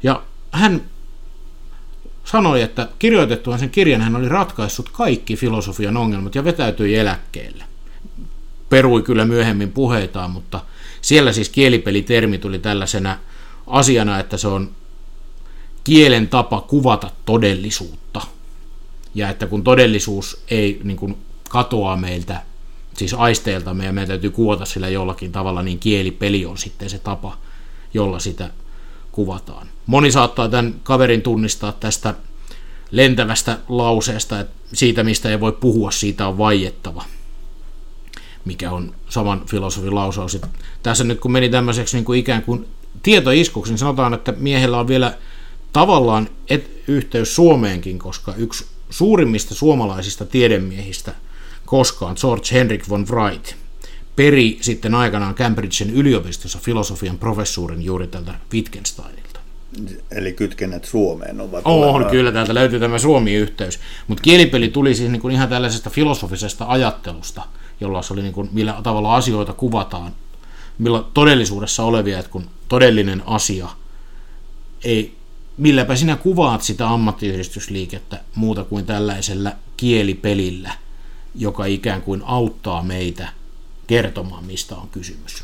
ja 0.03 0.23
hän 0.51 0.81
sanoi, 2.25 2.61
että 2.61 2.89
kirjoitettuaan 2.99 3.59
sen 3.59 3.69
kirjan 3.69 4.01
hän 4.01 4.15
oli 4.15 4.29
ratkaissut 4.29 4.89
kaikki 4.89 5.35
filosofian 5.35 5.97
ongelmat 5.97 6.35
ja 6.35 6.43
vetäytyi 6.43 6.95
eläkkeelle. 6.95 7.63
Perui 8.69 9.01
kyllä 9.01 9.25
myöhemmin 9.25 9.71
puheitaan, 9.71 10.31
mutta 10.31 10.59
siellä 11.01 11.33
siis 11.33 11.49
kielipelitermi 11.49 12.37
tuli 12.37 12.59
tällaisena 12.59 13.17
asiana, 13.67 14.19
että 14.19 14.37
se 14.37 14.47
on 14.47 14.71
kielen 15.83 16.27
tapa 16.27 16.61
kuvata 16.61 17.11
todellisuutta. 17.25 18.21
Ja 19.15 19.29
että 19.29 19.47
kun 19.47 19.63
todellisuus 19.63 20.43
ei 20.51 20.79
niin 20.83 20.97
kuin 20.97 21.17
katoa 21.49 21.97
meiltä, 21.97 22.41
siis 22.97 23.13
aisteilta, 23.13 23.69
ja 23.69 23.93
meidän 23.93 24.07
täytyy 24.07 24.29
kuvata 24.29 24.65
sillä 24.65 24.89
jollakin 24.89 25.31
tavalla, 25.31 25.63
niin 25.63 25.79
kielipeli 25.79 26.45
on 26.45 26.57
sitten 26.57 26.89
se 26.89 26.99
tapa, 26.99 27.37
jolla 27.93 28.19
sitä 28.19 28.49
kuvataan. 29.15 29.67
Moni 29.85 30.11
saattaa 30.11 30.49
tämän 30.49 30.75
kaverin 30.83 31.21
tunnistaa 31.21 31.71
tästä 31.71 32.13
lentävästä 32.91 33.57
lauseesta, 33.69 34.39
että 34.39 34.53
siitä 34.73 35.03
mistä 35.03 35.29
ei 35.29 35.39
voi 35.39 35.51
puhua, 35.51 35.91
siitä 35.91 36.27
on 36.27 36.37
vaiettava 36.37 37.03
mikä 38.45 38.71
on 38.71 38.95
saman 39.09 39.45
filosofin 39.45 39.95
lausaus. 39.95 40.37
Tässä 40.83 41.03
nyt 41.03 41.19
kun 41.19 41.31
meni 41.31 41.49
tämmöiseksi 41.49 41.97
niin 41.97 42.05
kuin 42.05 42.19
ikään 42.19 42.43
kuin 42.43 42.67
tietoiskuksi, 43.03 43.71
niin 43.71 43.79
sanotaan, 43.79 44.13
että 44.13 44.33
miehellä 44.37 44.79
on 44.79 44.87
vielä 44.87 45.17
tavallaan 45.73 46.29
et, 46.49 46.83
yhteys 46.87 47.35
Suomeenkin, 47.35 47.99
koska 47.99 48.33
yksi 48.37 48.65
suurimmista 48.89 49.55
suomalaisista 49.55 50.25
tiedemiehistä 50.25 51.13
koskaan, 51.65 52.15
George 52.21 52.47
Henrik 52.51 52.89
von 52.89 53.07
Wright, 53.07 53.55
peri 54.15 54.57
sitten 54.61 54.95
aikanaan 54.95 55.35
Cambridgen 55.35 55.89
yliopistossa 55.89 56.59
filosofian 56.59 57.17
professuurin 57.17 57.81
juuri 57.81 58.07
tältä 58.07 58.33
Wittgensteinilta. 58.53 59.39
Eli 60.11 60.33
kytkennät 60.33 60.85
Suomeen 60.85 61.41
ovat 61.41 61.61
On, 61.65 61.83
olemaan. 61.89 62.11
kyllä, 62.11 62.31
täältä 62.31 62.53
löytyy 62.53 62.79
tämä 62.79 62.99
Suomi-yhteys. 62.99 63.79
Mutta 64.07 64.21
kielipeli 64.21 64.69
tuli 64.69 64.95
siis 64.95 65.11
niin 65.11 65.21
kuin 65.21 65.33
ihan 65.33 65.49
tällaisesta 65.49 65.89
filosofisesta 65.89 66.65
ajattelusta, 66.67 67.41
jolla 67.81 68.01
se 68.01 68.13
oli 68.13 68.21
niin 68.21 68.33
kuin, 68.33 68.49
millä 68.51 68.79
tavalla 68.83 69.15
asioita 69.15 69.53
kuvataan, 69.53 70.11
millä 70.77 71.03
todellisuudessa 71.13 71.83
olevia, 71.83 72.19
että 72.19 72.31
kun 72.31 72.45
todellinen 72.67 73.23
asia 73.25 73.67
ei 74.83 75.15
milläpä 75.57 75.95
sinä 75.95 76.15
kuvaat 76.15 76.61
sitä 76.61 76.89
ammattiyhdistysliikettä 76.89 78.19
muuta 78.35 78.63
kuin 78.63 78.85
tällaisella 78.85 79.51
kielipelillä, 79.77 80.71
joka 81.35 81.65
ikään 81.65 82.01
kuin 82.01 82.21
auttaa 82.25 82.83
meitä 82.83 83.29
kertomaan, 83.87 84.45
mistä 84.45 84.75
on 84.75 84.89
kysymys. 84.89 85.43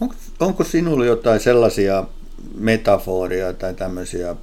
Onko, 0.00 0.14
onko 0.40 0.64
sinulla 0.64 1.04
jotain 1.04 1.40
sellaisia 1.40 2.04
metaforia 2.54 3.52
tai 3.52 3.74
tämmöisiä, 3.74 4.36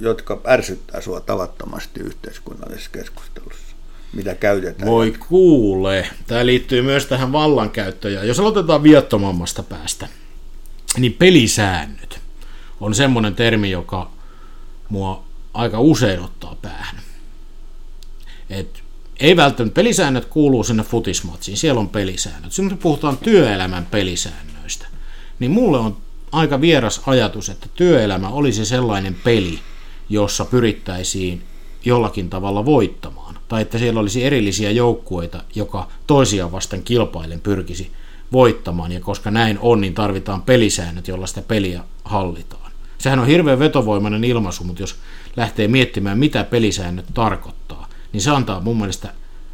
jotka 0.00 0.40
ärsyttää 0.46 1.00
sinua 1.00 1.20
tavattomasti 1.20 2.00
yhteiskunnallisessa 2.00 2.90
keskustelussa? 2.90 3.74
Mitä 4.12 4.34
käytetään? 4.34 4.90
Voi 4.90 5.14
kuule. 5.28 6.06
Tämä 6.26 6.46
liittyy 6.46 6.82
myös 6.82 7.06
tähän 7.06 7.32
vallankäyttöön. 7.32 8.28
Jos 8.28 8.40
aloitetaan 8.40 8.82
viattomammasta 8.82 9.62
päästä, 9.62 10.08
niin 10.98 11.12
pelisäännöt 11.12 12.20
on 12.80 12.94
semmoinen 12.94 13.34
termi, 13.34 13.70
joka 13.70 14.10
mua 14.88 15.24
aika 15.54 15.80
usein 15.80 16.20
ottaa 16.20 16.56
päähän. 16.62 16.96
Et 18.50 18.82
ei 19.20 19.36
välttämättä 19.36 19.74
pelisäännöt 19.74 20.24
kuuluu 20.24 20.64
sinne 20.64 20.82
futismatsiin, 20.82 21.56
siellä 21.56 21.80
on 21.80 21.88
pelisäännöt. 21.88 22.52
Sitten 22.52 22.78
puhutaan 22.78 23.16
työelämän 23.16 23.86
pelisäännöistä, 23.86 24.86
niin 25.38 25.50
mulle 25.50 25.78
on 25.78 25.96
aika 26.32 26.60
vieras 26.60 27.00
ajatus, 27.06 27.48
että 27.48 27.66
työelämä 27.74 28.28
olisi 28.28 28.64
sellainen 28.64 29.16
peli, 29.24 29.58
jossa 30.08 30.44
pyrittäisiin 30.44 31.42
jollakin 31.84 32.30
tavalla 32.30 32.64
voittamaan. 32.64 33.38
Tai 33.48 33.62
että 33.62 33.78
siellä 33.78 34.00
olisi 34.00 34.24
erillisiä 34.24 34.70
joukkueita, 34.70 35.42
joka 35.54 35.88
toisiaan 36.06 36.52
vasten 36.52 36.82
kilpailen 36.82 37.40
pyrkisi 37.40 37.90
voittamaan. 38.32 38.92
Ja 38.92 39.00
koska 39.00 39.30
näin 39.30 39.58
on, 39.60 39.80
niin 39.80 39.94
tarvitaan 39.94 40.42
pelisäännöt, 40.42 41.08
jolla 41.08 41.26
sitä 41.26 41.42
peliä 41.42 41.84
hallitaan. 42.04 42.72
Sehän 42.98 43.18
on 43.18 43.26
hirveän 43.26 43.58
vetovoimainen 43.58 44.24
ilmaisu, 44.24 44.64
mutta 44.64 44.82
jos 44.82 44.96
lähtee 45.36 45.68
miettimään, 45.68 46.18
mitä 46.18 46.44
pelisäännöt 46.44 47.06
tarkoittaa, 47.14 47.88
niin 48.12 48.20
se 48.20 48.30
antaa 48.30 48.60
mun 48.60 48.76
mielestä 48.78 49.08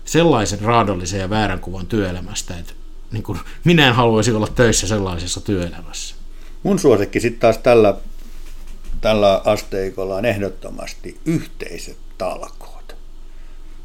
sellaisen 0.04 0.60
raadollisen 0.60 1.20
ja 1.20 1.30
väärän 1.30 1.60
kuvan 1.60 1.86
työelämästä, 1.86 2.58
että 2.58 2.72
niin 3.12 3.22
kuin, 3.22 3.38
minä 3.64 3.88
en 3.88 3.94
haluaisi 3.94 4.32
olla 4.32 4.48
töissä 4.54 4.86
sellaisessa 4.86 5.40
työelämässä. 5.40 6.14
Mun 6.62 6.78
suosikki 6.78 7.20
sitten 7.20 7.40
taas 7.40 7.58
tällä, 7.58 7.94
tällä 9.00 9.40
asteikolla 9.44 10.16
on 10.16 10.24
ehdottomasti 10.24 11.20
yhteiset 11.24 11.96
talkoot. 12.18 12.96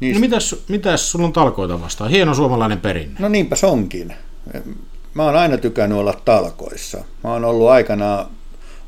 Niistä... 0.00 0.18
No 0.18 0.20
mitäs, 0.20 0.56
mitäs 0.68 1.10
sulla 1.10 1.26
on 1.26 1.32
talkoita 1.32 1.80
vastaan? 1.80 2.10
Hieno 2.10 2.34
suomalainen 2.34 2.80
perinne. 2.80 3.20
No 3.20 3.28
niinpä 3.28 3.56
se 3.56 3.66
onkin. 3.66 4.14
Mä 5.14 5.24
oon 5.24 5.36
aina 5.36 5.58
tykännyt 5.58 5.98
olla 5.98 6.14
talkoissa. 6.24 6.98
Mä 7.24 7.32
oon 7.32 7.44
ollut 7.44 7.68
aikanaan 7.68 8.26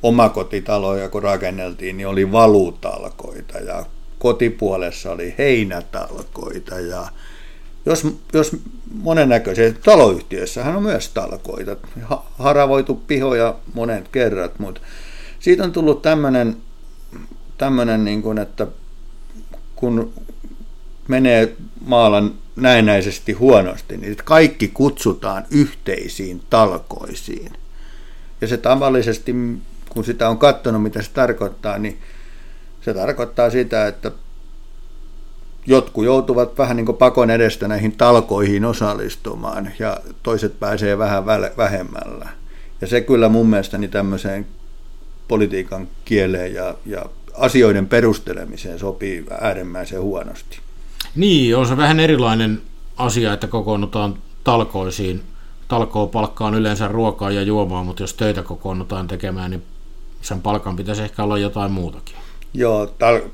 omakotitaloja 0.02 1.08
kun 1.08 1.22
rakenneltiin, 1.22 1.96
niin 1.96 2.08
oli 2.08 2.32
valutalkoita 2.32 3.58
ja 3.58 3.86
kotipuolessa 4.24 5.12
oli 5.12 5.34
heinätalkoita 5.38 6.80
ja 6.80 7.06
jos, 7.86 8.06
jos 8.32 8.56
monennäköisiä, 8.94 9.72
taloyhtiössähän 9.72 10.76
on 10.76 10.82
myös 10.82 11.08
talkoita, 11.08 11.76
haravoitu 12.38 12.94
pihoja 12.94 13.54
monet 13.74 14.08
kerrat, 14.08 14.58
mutta 14.58 14.80
siitä 15.38 15.64
on 15.64 15.72
tullut 15.72 16.02
tämmöinen, 16.02 16.56
tämmöinen 17.58 18.04
niin 18.04 18.22
kuin, 18.22 18.38
että 18.38 18.66
kun 19.76 20.12
menee 21.08 21.56
maalan 21.80 22.34
näennäisesti 22.56 23.32
huonosti, 23.32 23.96
niin 23.96 24.16
kaikki 24.24 24.68
kutsutaan 24.68 25.44
yhteisiin 25.50 26.42
talkoisiin. 26.50 27.52
Ja 28.40 28.48
se 28.48 28.56
tavallisesti 28.56 29.34
kun 29.88 30.04
sitä 30.04 30.28
on 30.28 30.38
katsonut, 30.38 30.82
mitä 30.82 31.02
se 31.02 31.10
tarkoittaa, 31.10 31.78
niin 31.78 31.98
se 32.84 32.94
tarkoittaa 32.94 33.50
sitä, 33.50 33.86
että 33.86 34.10
jotkut 35.66 36.04
joutuvat 36.04 36.58
vähän 36.58 36.76
niin 36.76 36.86
kuin 36.86 36.98
pakon 36.98 37.30
edestä 37.30 37.68
näihin 37.68 37.92
talkoihin 37.92 38.64
osallistumaan 38.64 39.72
ja 39.78 39.96
toiset 40.22 40.60
pääsee 40.60 40.98
vähän 40.98 41.26
vähemmällä. 41.56 42.28
Ja 42.80 42.86
se 42.86 43.00
kyllä 43.00 43.28
mun 43.28 43.50
mielestäni 43.50 43.88
tämmöiseen 43.88 44.46
politiikan 45.28 45.88
kieleen 46.04 46.54
ja, 46.54 46.74
ja 46.86 47.04
asioiden 47.34 47.86
perustelemiseen 47.86 48.78
sopii 48.78 49.26
äärimmäisen 49.40 50.00
huonosti. 50.00 50.58
Niin, 51.14 51.56
on 51.56 51.66
se 51.66 51.76
vähän 51.76 52.00
erilainen 52.00 52.62
asia, 52.96 53.32
että 53.32 53.46
kokoonnutaan 53.46 54.18
talkoisiin. 54.44 55.22
Talkoo 55.68 56.06
palkkaan 56.06 56.54
yleensä 56.54 56.88
ruokaa 56.88 57.30
ja 57.30 57.42
juomaa, 57.42 57.84
mutta 57.84 58.02
jos 58.02 58.14
töitä 58.14 58.42
kokoonnutaan 58.42 59.06
tekemään, 59.06 59.50
niin 59.50 59.62
sen 60.22 60.40
palkan 60.40 60.76
pitäisi 60.76 61.02
ehkä 61.02 61.22
olla 61.22 61.38
jotain 61.38 61.72
muutakin. 61.72 62.16
Joo, 62.54 62.86
tal- 62.86 63.28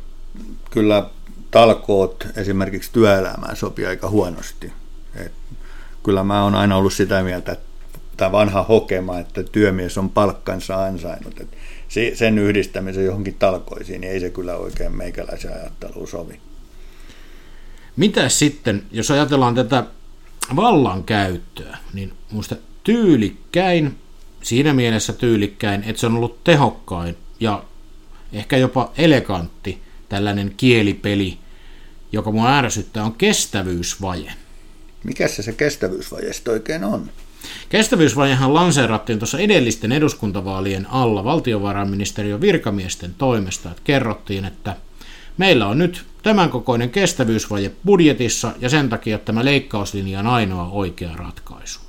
kyllä 0.71 1.11
talkoot 1.51 2.27
esimerkiksi 2.37 2.91
työelämään 2.93 3.57
sopii 3.57 3.87
aika 3.87 4.09
huonosti. 4.09 4.73
Et 5.15 5.33
kyllä 6.03 6.25
mä 6.25 6.43
oon 6.43 6.55
aina 6.55 6.77
ollut 6.77 6.93
sitä 6.93 7.23
mieltä, 7.23 7.53
että 7.53 8.33
vanha 8.33 8.63
hokema, 8.63 9.19
että 9.19 9.43
työmies 9.43 9.99
on 9.99 10.11
palkkansa 10.11 10.85
ansainnut. 10.85 11.41
Et 11.41 11.49
sen 12.15 12.39
yhdistämisen 12.39 13.05
johonkin 13.05 13.35
talkoisiin, 13.35 14.01
niin 14.01 14.13
ei 14.13 14.21
se 14.21 14.31
kyllä 14.31 14.57
oikein 14.57 14.97
meikäläisen 14.97 15.53
ajatteluun 15.53 16.09
sovi. 16.09 16.41
Mitä 17.97 18.29
sitten, 18.29 18.83
jos 18.93 19.11
ajatellaan 19.11 19.55
tätä 19.55 19.85
vallankäyttöä, 20.57 21.79
niin 21.93 22.13
minusta 22.31 22.57
tyylikkäin, 22.85 23.99
siinä 24.43 24.75
mielessä 24.75 25.13
tyylikkäin, 25.13 25.85
että 25.85 26.01
se 26.01 26.07
on 26.07 26.17
ollut 26.17 26.45
tehokkain 26.45 27.17
ja 27.41 27.65
ehkä 28.33 28.57
jopa 28.57 28.93
elegantti 28.99 29.83
tällainen 30.09 30.55
kielipeli, 30.57 31.39
joka 32.13 32.33
mua 32.33 32.59
ärsyttää, 32.59 33.05
on 33.05 33.15
kestävyysvaje. 33.15 34.33
Mikä 35.05 35.29
se 35.29 35.43
se 35.43 35.53
kestävyysvaje 35.53 36.31
oikein 36.49 36.85
on? 36.85 37.11
Kestävyysvajehan 37.69 38.55
lanseerattiin 38.55 39.19
tuossa 39.19 39.39
edellisten 39.39 39.93
eduskuntavaalien 39.93 40.87
alla 40.91 41.25
valtiovarainministeriön 41.25 42.41
virkamiesten 42.41 43.15
toimesta, 43.19 43.71
että 43.71 43.83
kerrottiin, 43.85 44.45
että 44.45 44.77
meillä 45.39 45.67
on 45.67 45.79
nyt 45.79 46.05
tämän 46.23 46.51
kokoinen 46.51 46.91
kestävyysvaje 46.91 47.73
budjetissa 47.87 48.53
ja 48.61 48.69
sen 48.69 48.89
takia 48.89 49.17
että 49.17 49.27
tämä 49.27 49.45
leikkauslinja 49.45 50.21
on 50.21 50.27
ainoa 50.27 50.69
oikea 50.69 51.17
ratkaisu. 51.17 51.81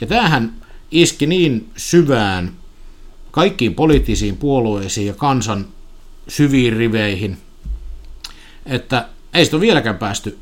Ja 0.00 0.06
tämähän 0.06 0.52
iski 0.90 1.26
niin 1.26 1.70
syvään 1.76 2.52
kaikkiin 3.30 3.74
poliittisiin 3.74 4.36
puolueisiin 4.36 5.06
ja 5.06 5.14
kansan 5.14 5.66
syviin 6.28 6.76
riveihin, 6.76 7.38
että 8.66 9.08
ei 9.34 9.44
sitä 9.44 9.56
ole 9.56 9.60
vieläkään 9.60 9.98
päästy 9.98 10.38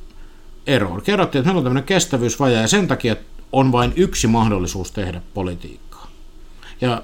eroon. 0.66 1.02
Kerrottiin, 1.02 1.40
että 1.40 1.48
meillä 1.48 1.58
on 1.58 1.64
tämmöinen 1.64 1.84
kestävyysvaje 1.84 2.60
ja 2.60 2.68
sen 2.68 2.88
takia 2.88 3.16
on 3.52 3.72
vain 3.72 3.92
yksi 3.96 4.26
mahdollisuus 4.26 4.92
tehdä 4.92 5.20
politiikkaa. 5.34 6.10
Ja 6.80 7.02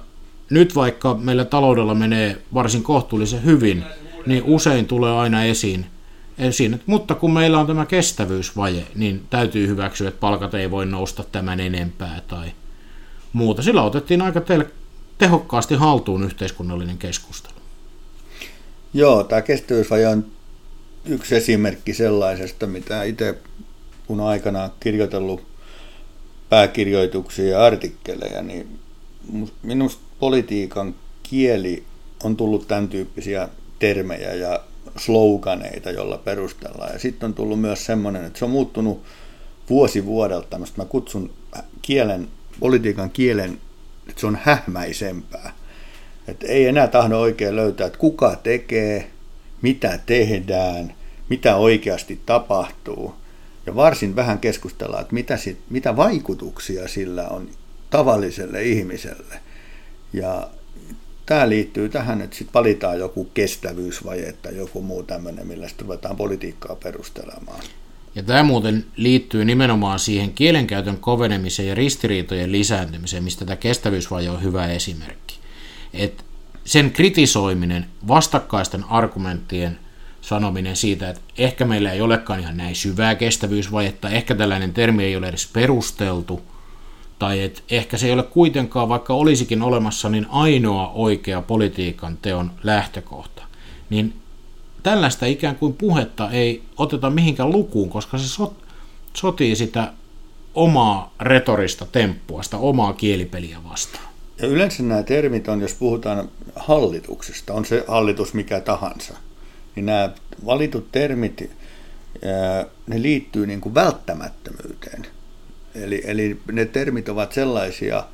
nyt 0.50 0.74
vaikka 0.74 1.14
meillä 1.14 1.44
taloudella 1.44 1.94
menee 1.94 2.42
varsin 2.54 2.82
kohtuullisen 2.82 3.44
hyvin, 3.44 3.84
niin 4.26 4.42
usein 4.42 4.86
tulee 4.86 5.12
aina 5.12 5.44
esiin, 5.44 5.86
esiin 6.38 6.74
että, 6.74 6.84
mutta 6.86 7.14
kun 7.14 7.32
meillä 7.32 7.58
on 7.58 7.66
tämä 7.66 7.86
kestävyysvaje, 7.86 8.86
niin 8.94 9.26
täytyy 9.30 9.66
hyväksyä, 9.66 10.08
että 10.08 10.20
palkat 10.20 10.54
ei 10.54 10.70
voi 10.70 10.86
nousta 10.86 11.24
tämän 11.32 11.60
enempää 11.60 12.20
tai 12.28 12.52
muuta. 13.32 13.62
Sillä 13.62 13.82
otettiin 13.82 14.22
aika 14.22 14.42
tehokkaasti 15.18 15.74
haltuun 15.74 16.24
yhteiskunnallinen 16.24 16.98
keskustelu. 16.98 17.49
Joo, 18.94 19.24
tämä 19.24 19.42
kestävyysvaje 19.42 20.08
on 20.08 20.26
yksi 21.04 21.36
esimerkki 21.36 21.94
sellaisesta, 21.94 22.66
mitä 22.66 23.02
itse 23.02 23.38
kun 24.06 24.20
aikanaan 24.20 24.70
kirjoitellut 24.80 25.46
pääkirjoituksia 26.48 27.48
ja 27.48 27.64
artikkeleja, 27.64 28.42
niin 28.42 28.78
minusta 29.62 30.02
politiikan 30.20 30.94
kieli 31.22 31.84
on 32.24 32.36
tullut 32.36 32.68
tämän 32.68 32.88
tyyppisiä 32.88 33.48
termejä 33.78 34.34
ja 34.34 34.60
sloganeita, 34.96 35.90
joilla 35.90 36.18
perustellaan. 36.18 36.92
Ja 36.92 36.98
sitten 36.98 37.26
on 37.26 37.34
tullut 37.34 37.60
myös 37.60 37.86
semmoinen, 37.86 38.24
että 38.24 38.38
se 38.38 38.44
on 38.44 38.50
muuttunut 38.50 39.02
vuosi 39.70 40.06
vuodelta, 40.06 40.58
mä 40.76 40.84
kutsun 40.84 41.32
kielen, 41.82 42.28
politiikan 42.60 43.10
kielen, 43.10 43.60
että 44.08 44.20
se 44.20 44.26
on 44.26 44.38
hähmäisempää. 44.42 45.52
Että 46.30 46.46
ei 46.46 46.66
enää 46.66 46.88
tahdo 46.88 47.18
oikein 47.18 47.56
löytää, 47.56 47.86
että 47.86 47.98
kuka 47.98 48.36
tekee, 48.36 49.10
mitä 49.62 49.98
tehdään, 50.06 50.94
mitä 51.28 51.56
oikeasti 51.56 52.20
tapahtuu. 52.26 53.14
Ja 53.66 53.74
varsin 53.74 54.16
vähän 54.16 54.38
keskustellaan, 54.38 55.02
että 55.02 55.14
mitä, 55.14 55.36
sit, 55.36 55.58
mitä 55.70 55.96
vaikutuksia 55.96 56.88
sillä 56.88 57.28
on 57.28 57.48
tavalliselle 57.90 58.62
ihmiselle. 58.62 59.40
Ja 60.12 60.48
tämä 61.26 61.48
liittyy 61.48 61.88
tähän, 61.88 62.20
että 62.20 62.36
sitten 62.36 62.54
valitaan 62.54 62.98
joku 62.98 63.24
kestävyysvaje 63.24 64.34
tai 64.42 64.56
joku 64.56 64.82
muu 64.82 65.02
tämmöinen, 65.02 65.46
millä 65.46 65.68
sitten 65.68 65.86
ruvetaan 65.86 66.16
politiikkaa 66.16 66.76
perustelemaan. 66.76 67.60
Ja 68.14 68.22
tämä 68.22 68.42
muuten 68.42 68.84
liittyy 68.96 69.44
nimenomaan 69.44 69.98
siihen 69.98 70.32
kielenkäytön 70.32 70.96
kovenemiseen 70.96 71.68
ja 71.68 71.74
ristiriitojen 71.74 72.52
lisääntymiseen, 72.52 73.24
mistä 73.24 73.44
tämä 73.44 73.56
kestävyysvaje 73.56 74.30
on 74.30 74.42
hyvä 74.42 74.66
esimerkki. 74.66 75.29
Et 75.92 76.24
sen 76.64 76.90
kritisoiminen, 76.90 77.86
vastakkaisten 78.08 78.84
argumenttien 78.84 79.78
sanominen 80.20 80.76
siitä, 80.76 81.10
että 81.10 81.22
ehkä 81.38 81.64
meillä 81.64 81.92
ei 81.92 82.00
olekaan 82.00 82.40
ihan 82.40 82.56
näin 82.56 82.76
syvää 82.76 83.14
kestävyysvajetta, 83.14 84.10
ehkä 84.10 84.34
tällainen 84.34 84.72
termi 84.72 85.04
ei 85.04 85.16
ole 85.16 85.28
edes 85.28 85.46
perusteltu, 85.52 86.40
tai 87.18 87.42
että 87.42 87.62
ehkä 87.70 87.96
se 87.96 88.06
ei 88.06 88.12
ole 88.12 88.22
kuitenkaan, 88.22 88.88
vaikka 88.88 89.14
olisikin 89.14 89.62
olemassa, 89.62 90.08
niin 90.08 90.26
ainoa 90.30 90.92
oikea 90.94 91.42
politiikan 91.42 92.18
teon 92.22 92.50
lähtökohta. 92.62 93.42
Niin 93.90 94.14
tällaista 94.82 95.26
ikään 95.26 95.56
kuin 95.56 95.72
puhetta 95.72 96.30
ei 96.30 96.62
oteta 96.76 97.10
mihinkään 97.10 97.50
lukuun, 97.50 97.90
koska 97.90 98.18
se 98.18 98.28
sot, 98.28 98.64
sotii 99.14 99.56
sitä 99.56 99.92
omaa 100.54 101.14
retorista 101.20 101.86
temppua, 101.86 102.42
sitä 102.42 102.56
omaa 102.56 102.92
kielipeliä 102.92 103.58
vastaan. 103.70 104.09
Ja 104.42 104.48
yleensä 104.48 104.82
nämä 104.82 105.02
termit 105.02 105.48
on, 105.48 105.60
jos 105.60 105.74
puhutaan 105.74 106.28
hallituksesta, 106.56 107.54
on 107.54 107.64
se 107.64 107.84
hallitus 107.88 108.34
mikä 108.34 108.60
tahansa, 108.60 109.14
niin 109.76 109.86
nämä 109.86 110.10
valitut 110.46 110.92
termit, 110.92 111.50
ne 112.86 113.02
liittyy 113.02 113.46
niin 113.46 113.60
kuin 113.60 113.74
välttämättömyyteen. 113.74 115.06
Eli, 115.74 116.02
eli 116.04 116.40
ne 116.52 116.64
termit 116.64 117.08
ovat 117.08 117.32
sellaisia, 117.32 118.04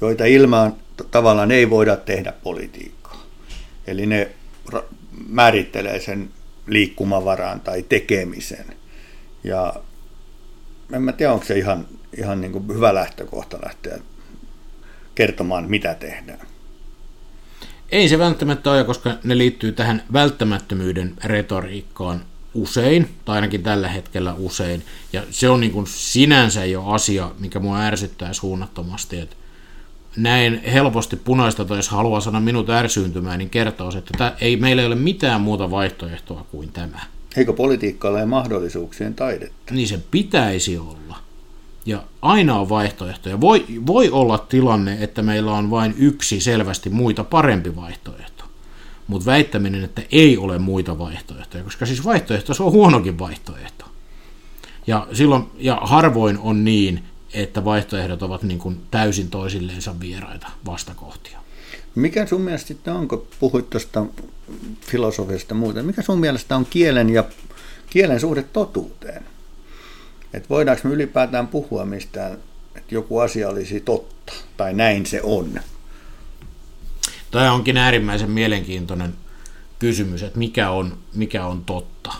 joita 0.00 0.24
ilman 0.24 0.76
tavallaan 1.10 1.50
ei 1.50 1.70
voida 1.70 1.96
tehdä 1.96 2.32
politiikkaa. 2.42 3.26
Eli 3.86 4.06
ne 4.06 4.30
määrittelee 5.28 6.00
sen 6.00 6.30
liikkumavaraan 6.66 7.60
tai 7.60 7.82
tekemisen. 7.82 8.66
Ja 9.44 9.74
en 10.92 11.02
mä 11.02 11.12
tiedä, 11.12 11.32
onko 11.32 11.44
se 11.44 11.58
ihan, 11.58 11.86
ihan 12.16 12.40
niin 12.40 12.52
kuin 12.52 12.68
hyvä 12.68 12.94
lähtökohta 12.94 13.58
lähteä 13.64 13.98
kertomaan, 15.14 15.70
mitä 15.70 15.94
tehdään. 15.94 16.46
Ei 17.92 18.08
se 18.08 18.18
välttämättä 18.18 18.70
ole, 18.70 18.84
koska 18.84 19.10
ne 19.24 19.38
liittyy 19.38 19.72
tähän 19.72 20.02
välttämättömyyden 20.12 21.14
retoriikkaan 21.24 22.20
usein, 22.54 23.08
tai 23.24 23.34
ainakin 23.34 23.62
tällä 23.62 23.88
hetkellä 23.88 24.34
usein. 24.34 24.82
Ja 25.12 25.22
se 25.30 25.48
on 25.48 25.60
niin 25.60 25.72
kuin 25.72 25.86
sinänsä 25.86 26.64
jo 26.64 26.84
asia, 26.84 27.30
mikä 27.38 27.58
mua 27.58 27.80
ärsyttää 27.80 28.32
suunnattomasti, 28.32 29.18
että 29.18 29.36
näin 30.16 30.62
helposti 30.72 31.16
punaista, 31.16 31.64
tai 31.64 31.78
jos 31.78 31.88
haluaa 31.88 32.20
sanoa 32.20 32.40
minut 32.40 32.70
ärsyyntymään, 32.70 33.38
niin 33.38 33.50
kertoo, 33.50 33.92
että 33.98 34.12
tämä, 34.18 34.36
ei, 34.40 34.56
meillä 34.56 34.82
ei 34.82 34.86
ole 34.86 34.94
mitään 34.94 35.40
muuta 35.40 35.70
vaihtoehtoa 35.70 36.46
kuin 36.50 36.72
tämä. 36.72 37.00
Eikö 37.36 37.52
politiikka 37.52 38.08
ole 38.08 38.26
mahdollisuuksien 38.26 39.14
taidetta? 39.14 39.74
Niin 39.74 39.88
se 39.88 40.00
pitäisi 40.10 40.78
olla. 40.78 41.18
Ja 41.86 42.02
aina 42.22 42.60
on 42.60 42.68
vaihtoehtoja. 42.68 43.40
Voi, 43.40 43.66
voi 43.86 44.10
olla 44.10 44.38
tilanne, 44.38 44.96
että 45.00 45.22
meillä 45.22 45.52
on 45.52 45.70
vain 45.70 45.94
yksi 45.98 46.40
selvästi 46.40 46.90
muita 46.90 47.24
parempi 47.24 47.76
vaihtoehto. 47.76 48.44
Mutta 49.06 49.26
väittäminen, 49.26 49.84
että 49.84 50.02
ei 50.12 50.36
ole 50.38 50.58
muita 50.58 50.98
vaihtoehtoja, 50.98 51.64
koska 51.64 51.86
siis 51.86 52.04
vaihtoehto 52.04 52.54
se 52.54 52.62
on 52.62 52.72
huonokin 52.72 53.18
vaihtoehto. 53.18 53.84
Ja, 54.86 55.06
silloin, 55.12 55.46
ja 55.58 55.78
harvoin 55.82 56.38
on 56.38 56.64
niin, 56.64 57.04
että 57.34 57.64
vaihtoehdot 57.64 58.22
ovat 58.22 58.42
niin 58.42 58.58
kuin 58.58 58.80
täysin 58.90 59.30
toisilleensa 59.30 60.00
vieraita 60.00 60.48
vastakohtia. 60.66 61.38
Mikä 61.94 62.26
sun 62.26 62.40
mielestä 62.40 62.68
sitten 62.68 62.94
on, 62.94 63.08
kun 63.08 63.26
puhuit 63.40 63.70
tuosta 63.70 64.06
filosofiasta 64.80 65.54
muuten, 65.54 65.86
mikä 65.86 66.02
sun 66.02 66.20
mielestä 66.20 66.56
on 66.56 66.66
kielen 66.66 67.10
ja 67.10 67.24
kielen 67.90 68.20
suhde 68.20 68.42
totuuteen? 68.42 69.24
Että 70.32 70.48
voidaanko 70.48 70.88
me 70.88 70.94
ylipäätään 70.94 71.48
puhua 71.48 71.84
mistään, 71.84 72.38
että 72.74 72.94
joku 72.94 73.18
asia 73.18 73.48
olisi 73.48 73.80
totta, 73.80 74.32
tai 74.56 74.74
näin 74.74 75.06
se 75.06 75.20
on? 75.22 75.60
Tämä 77.30 77.52
onkin 77.52 77.76
äärimmäisen 77.76 78.30
mielenkiintoinen 78.30 79.14
kysymys, 79.78 80.22
että 80.22 80.38
mikä 80.38 80.70
on, 80.70 80.96
mikä 81.14 81.46
on 81.46 81.64
totta. 81.64 82.14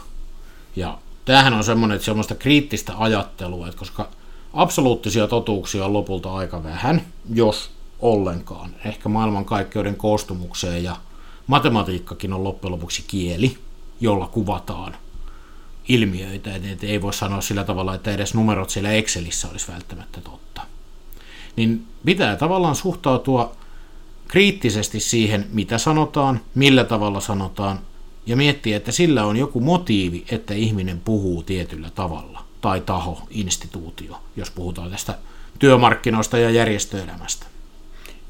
Ja 0.76 0.98
tämähän 1.24 1.54
on 1.54 1.64
semmoinen, 1.64 1.96
että 1.96 2.04
semmoista 2.04 2.34
kriittistä 2.34 2.92
ajattelua, 2.98 3.66
että 3.68 3.78
koska 3.78 4.08
absoluuttisia 4.52 5.28
totuuksia 5.28 5.84
on 5.84 5.92
lopulta 5.92 6.34
aika 6.34 6.64
vähän, 6.64 7.02
jos 7.34 7.70
ollenkaan. 8.00 8.70
Ehkä 8.84 9.08
maailmankaikkeuden 9.08 9.96
koostumukseen 9.96 10.84
ja 10.84 10.96
matematiikkakin 11.46 12.32
on 12.32 12.44
loppujen 12.44 12.72
lopuksi 12.72 13.04
kieli, 13.06 13.58
jolla 14.00 14.26
kuvataan 14.26 14.96
ilmiöitä, 15.88 16.54
että 16.54 16.86
ei 16.86 17.02
voi 17.02 17.14
sanoa 17.14 17.40
sillä 17.40 17.64
tavalla, 17.64 17.94
että 17.94 18.10
edes 18.10 18.34
numerot 18.34 18.70
siellä 18.70 18.92
Excelissä 18.92 19.48
olisi 19.48 19.72
välttämättä 19.72 20.20
totta. 20.20 20.62
Niin 21.56 21.86
pitää 22.04 22.36
tavallaan 22.36 22.76
suhtautua 22.76 23.56
kriittisesti 24.28 25.00
siihen, 25.00 25.46
mitä 25.52 25.78
sanotaan, 25.78 26.40
millä 26.54 26.84
tavalla 26.84 27.20
sanotaan, 27.20 27.78
ja 28.26 28.36
miettiä, 28.36 28.76
että 28.76 28.92
sillä 28.92 29.24
on 29.24 29.36
joku 29.36 29.60
motiivi, 29.60 30.24
että 30.30 30.54
ihminen 30.54 31.00
puhuu 31.00 31.42
tietyllä 31.42 31.90
tavalla, 31.94 32.44
tai 32.60 32.80
taho, 32.80 33.22
instituutio, 33.30 34.20
jos 34.36 34.50
puhutaan 34.50 34.90
tästä 34.90 35.18
työmarkkinoista 35.58 36.38
ja 36.38 36.50
järjestöelämästä. 36.50 37.46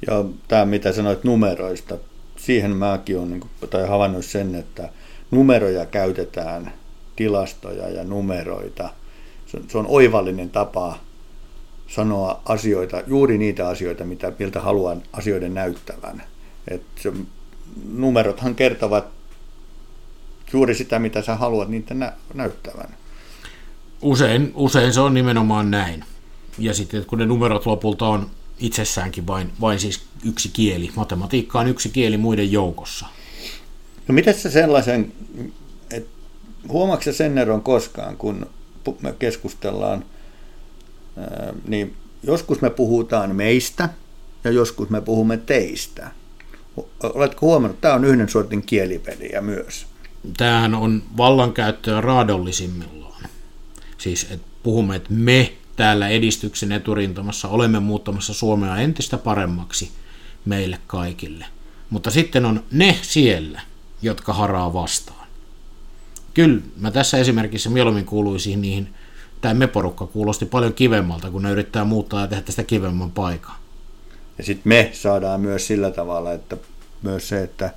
Ja 0.06 0.24
tämä, 0.48 0.64
mitä 0.64 0.92
sanoit 0.92 1.24
numeroista, 1.24 1.98
siihen 2.36 2.76
mäkin 2.76 3.18
olen 3.18 3.30
niin 3.30 3.50
tai 3.70 3.88
havainnut 3.88 4.24
sen, 4.24 4.54
että 4.54 4.88
numeroja 5.30 5.86
käytetään, 5.86 6.72
tilastoja 7.22 7.88
ja 7.88 8.04
numeroita. 8.04 8.90
Se, 9.46 9.58
se 9.68 9.78
on 9.78 9.87
oivallinen 9.88 10.50
tapa 10.50 10.98
sanoa 11.88 12.40
asioita, 12.44 13.02
juuri 13.06 13.38
niitä 13.38 13.68
asioita, 13.68 14.04
mitä, 14.04 14.32
miltä 14.38 14.61
haluan 14.61 15.02
asioiden 15.12 15.54
näyttävän. 15.54 16.22
Et 16.68 16.82
se, 17.02 17.12
numerothan 17.92 18.54
kertovat 18.54 19.04
juuri 20.52 20.74
sitä, 20.74 20.98
mitä 20.98 21.22
sä 21.22 21.37
haluat 21.37 21.68
niitä 21.68 21.94
nä- 21.94 22.12
näyttävän. 22.35 22.88
Usein, 24.02 24.52
usein 24.54 24.92
se 24.92 25.00
on 25.00 25.14
nimenomaan 25.14 25.70
näin. 25.70 26.04
Ja 26.58 26.74
sitten 26.74 27.04
kun 27.04 27.18
ne 27.18 27.26
numerot 27.26 27.66
lopulta 27.66 28.06
on 28.06 28.30
itsessäänkin 28.58 29.26
vain, 29.26 29.52
vain 29.61 29.80
siis 29.80 30.02
yksi 30.24 30.48
kieli. 30.48 30.90
Matematiikka 30.96 31.61
on 31.61 31.68
yksi 31.68 31.88
kieli 31.88 32.16
muiden 32.16 32.52
joukossa. 32.52 33.06
No 34.08 34.14
miten 34.14 34.35
se 34.35 34.50
sellaisen, 34.50 35.12
huomaatko 36.68 37.12
sen 37.12 37.38
eron 37.38 37.62
koskaan, 37.62 38.16
kun 38.16 38.46
me 39.01 39.14
keskustellaan, 39.18 40.05
niin 41.68 41.96
joskus 42.22 42.61
me 42.61 42.70
puhutaan 42.70 43.37
meistä 43.37 43.88
ja 44.44 44.51
joskus 44.51 44.90
me 44.90 45.01
puhumme 45.01 45.37
teistä. 45.37 46.11
Oletko 47.03 47.46
huomannut, 47.46 47.77
että 47.77 47.88
tämä 47.88 47.94
on 47.94 48.05
yhden 48.05 48.29
sortin 48.29 48.62
kielipeliä 48.62 49.40
myös? 49.40 49.87
Tämähän 50.37 50.75
on 50.75 51.03
vallankäyttöä 51.16 52.01
raadollisimmillaan. 52.01 53.22
Siis 53.98 54.27
että 54.31 54.46
puhumme, 54.62 54.96
että 54.96 55.12
me 55.12 55.53
täällä 55.77 56.09
edistyksen 56.09 56.72
eturintamassa 56.72 57.48
olemme 57.48 57.81
muuttamassa 57.81 58.35
Suomea 58.35 58.77
entistä 58.77 59.18
paremmaksi 59.18 59.90
meille 60.44 60.79
kaikille. 60.87 61.44
Mutta 61.90 62.11
sitten 62.11 62.44
on 62.44 62.64
ne 62.70 62.98
siellä, 63.03 63.61
jotka 64.03 64.33
haraa 64.33 64.72
vastaan. 64.72 65.21
Kyllä, 66.35 66.61
mä 66.81 66.90
tässä 66.90 67.18
esimerkissä 67.18 67.71
mieluummin 67.71 68.05
kuuluisin 68.05 68.62
niihin, 68.62 68.95
tämä 69.40 69.55
me-porukka 69.55 70.07
kuulosti 70.07 70.47
paljon 70.47 70.75
kivemmalta, 70.75 71.31
kun 71.31 71.42
ne 71.42 71.51
yrittää 71.51 71.85
muuttaa 71.85 72.21
ja 72.21 72.27
tehdä 72.27 72.42
tästä 72.42 72.64
kivemman 72.64 73.11
paikan. 73.11 73.55
Ja 74.38 74.45
sitten 74.45 74.71
me 74.71 74.90
saadaan 74.92 75.40
myös 75.40 75.66
sillä 75.66 75.90
tavalla, 75.90 76.33
että 76.33 76.57
myös 77.03 77.29
se, 77.29 77.42
että 77.42 77.75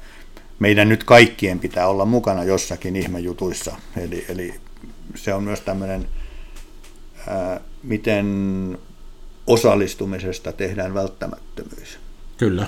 meidän 0.60 0.90
nyt 0.90 1.04
kaikkien 1.04 1.60
pitää 1.60 1.88
olla 1.88 2.06
mukana 2.06 2.44
jossakin 2.44 2.96
ihmejutuissa. 2.96 3.76
Eli, 3.98 4.26
eli 4.30 4.54
se 5.16 5.34
on 5.34 5.44
myös 5.44 5.62
tämmöinen 5.62 6.08
miten 7.84 8.78
osallistumisesta 9.48 10.52
tehdään 10.52 10.94
välttämättömyys. 10.94 12.00
Kyllä. 12.38 12.68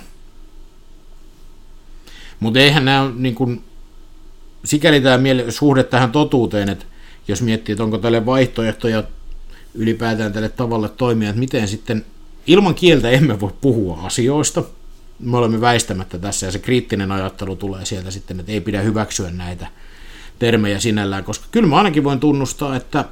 Mutta 2.40 2.60
eihän 2.60 2.86
nämä 2.86 3.12
niin 3.16 3.36
kuin, 3.36 3.64
sikäli 4.68 5.02
tämä 5.02 5.20
suhde 5.50 5.84
tähän 5.84 6.12
totuuteen, 6.12 6.70
että 6.70 6.86
jos 7.28 7.42
miettii, 7.42 7.74
että 7.74 7.84
onko 7.84 7.98
tälle 7.98 8.26
vaihtoehtoja 8.26 9.04
ylipäätään 9.74 10.34
tälle 10.34 10.50
tavalle 10.50 10.90
toimia, 10.90 11.30
että 11.30 11.40
miten 11.40 11.68
sitten 11.68 12.06
ilman 12.48 12.76
kieltä 12.76 13.10
emme 13.10 13.40
voi 13.40 13.54
puhua 13.62 14.00
asioista. 14.02 14.64
Me 15.20 15.38
olemme 15.38 15.62
väistämättä 15.62 16.18
tässä 16.18 16.46
ja 16.46 16.52
se 16.52 16.60
kriittinen 16.60 17.12
ajattelu 17.12 17.56
tulee 17.56 17.86
sieltä 17.86 18.12
sitten, 18.12 18.40
että 18.40 18.52
ei 18.52 18.62
pidä 18.62 18.82
hyväksyä 18.82 19.32
näitä 19.32 19.68
termejä 20.40 20.80
sinällään, 20.80 21.24
koska 21.24 21.46
kyllä 21.52 21.68
mä 21.68 21.78
ainakin 21.78 22.04
voin 22.04 22.20
tunnustaa, 22.20 22.76
että 22.76 23.06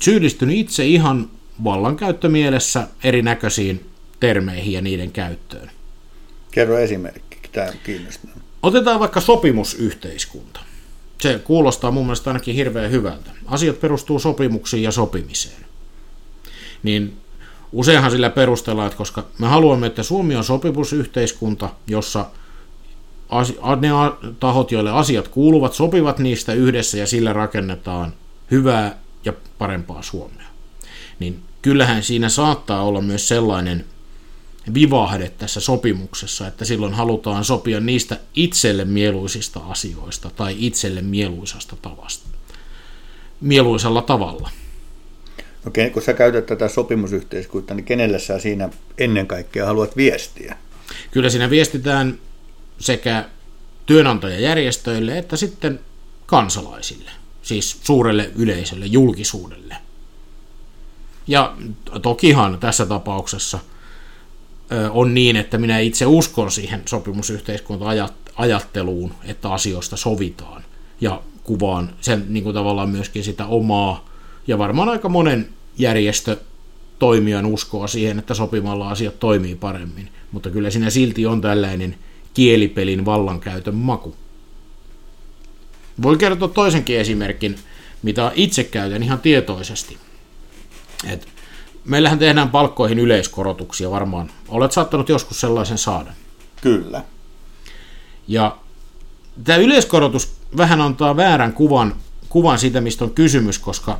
syyllistynyt 0.00 0.56
itse 0.56 0.86
ihan 0.86 1.30
vallankäyttömielessä 1.64 2.88
erinäköisiin 3.04 3.86
termeihin 4.20 4.72
ja 4.72 4.80
niiden 4.80 5.12
käyttöön. 5.12 5.70
Kerro 6.50 6.78
esimerkki, 6.78 7.38
tämä 7.52 7.72
kiinnostaa. 7.84 8.30
Otetaan 8.62 9.00
vaikka 9.00 9.20
sopimusyhteiskunta. 9.20 10.60
Se 11.22 11.40
kuulostaa 11.44 11.90
mun 11.90 12.06
mielestä 12.06 12.30
ainakin 12.30 12.54
hirveän 12.54 12.90
hyvältä. 12.90 13.30
Asiat 13.46 13.80
perustuu 13.80 14.18
sopimuksiin 14.18 14.82
ja 14.82 14.92
sopimiseen. 14.92 15.66
Niin 16.82 17.16
useinhan 17.72 18.10
sillä 18.10 18.30
perustellaan, 18.30 18.86
että 18.86 18.98
koska 18.98 19.26
me 19.38 19.46
haluamme, 19.46 19.86
että 19.86 20.02
Suomi 20.02 20.36
on 20.36 20.44
sopimusyhteiskunta, 20.44 21.68
jossa 21.86 22.26
ne 23.80 23.88
tahot, 24.40 24.72
joille 24.72 24.90
asiat 24.90 25.28
kuuluvat, 25.28 25.74
sopivat 25.74 26.18
niistä 26.18 26.52
yhdessä 26.52 26.98
ja 26.98 27.06
sillä 27.06 27.32
rakennetaan 27.32 28.12
hyvää 28.50 28.98
ja 29.24 29.32
parempaa 29.58 30.02
Suomea. 30.02 30.46
Niin 31.18 31.42
kyllähän 31.62 32.02
siinä 32.02 32.28
saattaa 32.28 32.82
olla 32.82 33.00
myös 33.00 33.28
sellainen 33.28 33.84
vivahde 34.74 35.32
tässä 35.38 35.60
sopimuksessa, 35.60 36.46
että 36.46 36.64
silloin 36.64 36.94
halutaan 36.94 37.44
sopia 37.44 37.80
niistä 37.80 38.18
itselle 38.34 38.84
mieluisista 38.84 39.60
asioista 39.60 40.30
tai 40.36 40.56
itselle 40.58 41.02
mieluisasta 41.02 41.76
tavasta. 41.82 42.28
Mieluisella 43.40 44.02
tavalla. 44.02 44.50
Okei, 45.66 45.90
kun 45.90 46.02
sä 46.02 46.12
käytät 46.14 46.46
tätä 46.46 46.68
sopimusyhteiskuntaa, 46.68 47.76
niin 47.76 47.84
kenelle 47.84 48.18
sä 48.18 48.38
siinä 48.38 48.68
ennen 48.98 49.26
kaikkea 49.26 49.66
haluat 49.66 49.96
viestiä? 49.96 50.56
Kyllä 51.10 51.30
siinä 51.30 51.50
viestitään 51.50 52.18
sekä 52.78 53.24
työnantajajärjestöille 53.86 55.18
että 55.18 55.36
sitten 55.36 55.80
kansalaisille 56.26 57.10
siis 57.48 57.78
suurelle 57.82 58.30
yleisölle, 58.36 58.86
julkisuudelle. 58.86 59.76
Ja 61.26 61.56
tokihan 62.02 62.58
tässä 62.58 62.86
tapauksessa 62.86 63.58
on 64.90 65.14
niin, 65.14 65.36
että 65.36 65.58
minä 65.58 65.78
itse 65.78 66.06
uskon 66.06 66.50
siihen 66.50 66.82
sopimusyhteiskunta-ajatteluun, 66.86 69.14
että 69.24 69.52
asioista 69.52 69.96
sovitaan 69.96 70.64
ja 71.00 71.22
kuvaan 71.44 71.90
sen 72.00 72.24
niin 72.28 72.44
kuin 72.44 72.54
tavallaan 72.54 72.90
myöskin 72.90 73.24
sitä 73.24 73.46
omaa 73.46 74.08
ja 74.46 74.58
varmaan 74.58 74.88
aika 74.88 75.08
monen 75.08 75.48
järjestö 75.78 76.36
toimijan 76.98 77.46
uskoa 77.46 77.86
siihen, 77.86 78.18
että 78.18 78.34
sopimalla 78.34 78.90
asiat 78.90 79.18
toimii 79.18 79.54
paremmin. 79.54 80.08
Mutta 80.32 80.50
kyllä 80.50 80.70
siinä 80.70 80.90
silti 80.90 81.26
on 81.26 81.40
tällainen 81.40 81.96
kielipelin 82.34 83.04
vallankäytön 83.04 83.74
maku. 83.74 84.14
Voi 86.02 86.16
kertoa 86.16 86.48
toisenkin 86.48 86.98
esimerkin, 86.98 87.56
mitä 88.02 88.32
itse 88.34 88.64
käytän 88.64 89.02
ihan 89.02 89.20
tietoisesti. 89.20 89.96
Et 91.08 91.28
meillähän 91.88 92.18
tehdään 92.18 92.50
palkkoihin 92.50 92.98
yleiskorotuksia 92.98 93.90
varmaan. 93.90 94.30
Olet 94.48 94.72
saattanut 94.72 95.08
joskus 95.08 95.40
sellaisen 95.40 95.78
saada. 95.78 96.12
Kyllä. 96.60 97.02
Ja 98.28 98.56
tämä 99.44 99.58
yleiskorotus 99.58 100.32
vähän 100.56 100.80
antaa 100.80 101.16
väärän 101.16 101.52
kuvan, 101.52 101.94
kuvan 102.28 102.58
siitä, 102.58 102.80
mistä 102.80 103.04
on 103.04 103.10
kysymys, 103.10 103.58
koska 103.58 103.98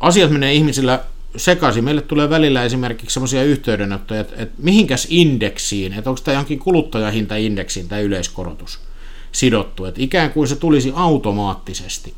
asiat 0.00 0.30
menee 0.30 0.54
ihmisillä 0.54 1.00
sekaisin. 1.36 1.84
Meille 1.84 2.02
tulee 2.02 2.30
välillä 2.30 2.64
esimerkiksi 2.64 3.14
sellaisia 3.14 3.42
yhteydenottoja, 3.42 4.20
että, 4.20 4.34
että 4.38 4.54
mihinkäs 4.58 5.06
indeksiin, 5.10 5.92
että 5.92 6.10
onko 6.10 6.22
tämä 6.24 6.32
johonkin 6.32 6.58
kuluttajahintaindeksiin 6.58 7.88
tämä 7.88 8.00
yleiskorotus– 8.00 8.78
sidottu. 9.34 9.84
Että 9.84 10.02
ikään 10.02 10.30
kuin 10.30 10.48
se 10.48 10.56
tulisi 10.56 10.92
automaattisesti 10.94 12.14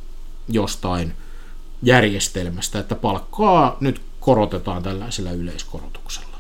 jostain 0.49 1.13
järjestelmästä, 1.83 2.79
että 2.79 2.95
palkkaa 2.95 3.77
nyt 3.81 4.01
korotetaan 4.27 4.83
tällaisella 4.83 5.31
yleiskorotuksella. 5.31 6.39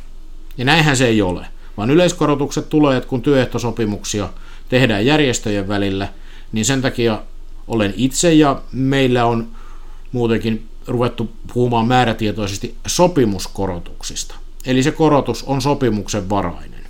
Ja 0.58 0.64
näinhän 0.64 0.96
se 0.96 1.06
ei 1.06 1.22
ole, 1.22 1.46
vaan 1.76 1.90
yleiskorotukset 1.90 2.68
tulee, 2.68 2.96
että 2.96 3.08
kun 3.08 3.22
työehtosopimuksia 3.22 4.28
tehdään 4.68 5.06
järjestöjen 5.06 5.68
välillä, 5.68 6.08
niin 6.52 6.64
sen 6.64 6.82
takia 6.82 7.22
olen 7.68 7.94
itse 7.96 8.34
ja 8.34 8.62
meillä 8.72 9.26
on 9.26 9.48
muutenkin 10.12 10.68
ruvettu 10.86 11.30
puhumaan 11.54 11.86
määrätietoisesti 11.86 12.76
sopimuskorotuksista. 12.86 14.34
Eli 14.64 14.82
se 14.82 14.92
korotus 14.92 15.42
on 15.42 15.62
sopimuksen 15.62 16.28
varainen. 16.28 16.84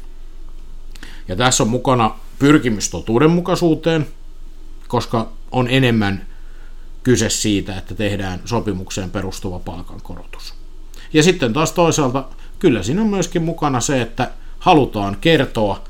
Ja 1.29 1.37
tässä 1.37 1.63
on 1.63 1.69
mukana 1.69 2.15
pyrkimys 2.39 2.91
totuudenmukaisuuteen, 2.91 4.07
koska 4.89 5.33
on 5.51 5.69
enemmän 5.71 6.27
kyse 7.03 7.31
siitä, 7.31 7.79
että 7.79 7.95
tehdään 7.95 8.41
sopimukseen 8.45 9.11
perustuva 9.11 9.59
palkankorotus. 9.59 10.66
Ja 11.17 11.23
sitten 11.23 11.53
taas 11.53 11.73
toisaalta 11.73 12.25
kyllä 12.59 12.83
siinä 12.83 13.01
on 13.01 13.07
myöskin 13.07 13.43
mukana 13.43 13.81
se, 13.81 14.03
että 14.03 14.31
halutaan 14.59 15.17
kertoa 15.21 15.85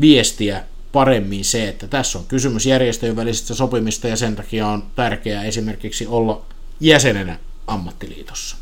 viestiä 0.00 0.64
paremmin 0.92 1.44
se, 1.44 1.68
että 1.68 1.86
tässä 1.86 2.18
on 2.18 2.24
kysymys 2.24 2.66
järjestöjen 2.66 3.16
välisestä 3.16 3.54
sopimista 3.54 4.08
ja 4.08 4.16
sen 4.16 4.36
takia 4.36 4.66
on 4.68 4.82
tärkeää 4.96 5.44
esimerkiksi 5.44 6.06
olla 6.06 6.42
jäsenenä 6.80 7.38
ammattiliitossa. 7.66 8.56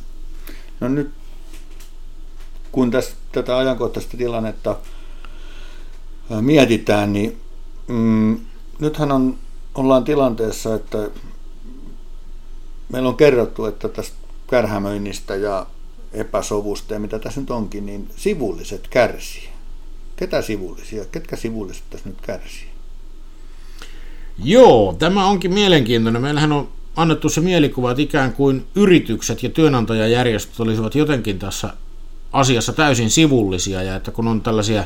No 0.80 0.88
nyt 0.88 1.10
kun 2.72 2.90
tässä, 2.90 3.12
tätä 3.32 3.58
ajankohtaista 3.58 4.16
tilannetta 4.16 4.76
mietitään, 6.40 7.12
niin 7.12 7.40
mm, 7.88 8.40
nythän 8.78 9.12
on, 9.12 9.38
ollaan 9.74 10.04
tilanteessa, 10.04 10.74
että 10.74 11.10
meillä 12.88 13.08
on 13.08 13.16
kerrottu, 13.16 13.64
että 13.64 13.88
tästä 13.88 14.16
kärhämöinnistä 14.50 15.34
ja 15.36 15.66
epäsovusta 16.12 16.94
ja 16.94 17.00
mitä 17.00 17.18
tässä 17.18 17.40
nyt 17.40 17.50
onkin, 17.50 17.86
niin 17.86 18.08
sivulliset 18.16 18.88
kärsii. 18.88 19.48
Ketä 20.16 20.42
sivullisia? 20.42 21.04
Ketkä 21.04 21.36
sivulliset 21.36 21.84
tässä 21.90 22.08
nyt 22.08 22.20
kärsii? 22.20 22.68
Joo, 24.44 24.96
tämä 24.98 25.26
onkin 25.26 25.54
mielenkiintoinen. 25.54 26.22
Meillähän 26.22 26.52
on 26.52 26.68
annettu 26.96 27.28
se 27.28 27.40
mielikuva, 27.40 27.90
että 27.90 28.02
ikään 28.02 28.32
kuin 28.32 28.66
yritykset 28.74 29.42
ja 29.42 29.50
työnantajajärjestöt 29.50 30.60
olisivat 30.60 30.94
jotenkin 30.94 31.38
tässä 31.38 31.74
asiassa 32.32 32.72
täysin 32.72 33.10
sivullisia 33.10 33.82
ja 33.82 33.96
että 33.96 34.10
kun 34.10 34.28
on 34.28 34.40
tällaisia 34.40 34.84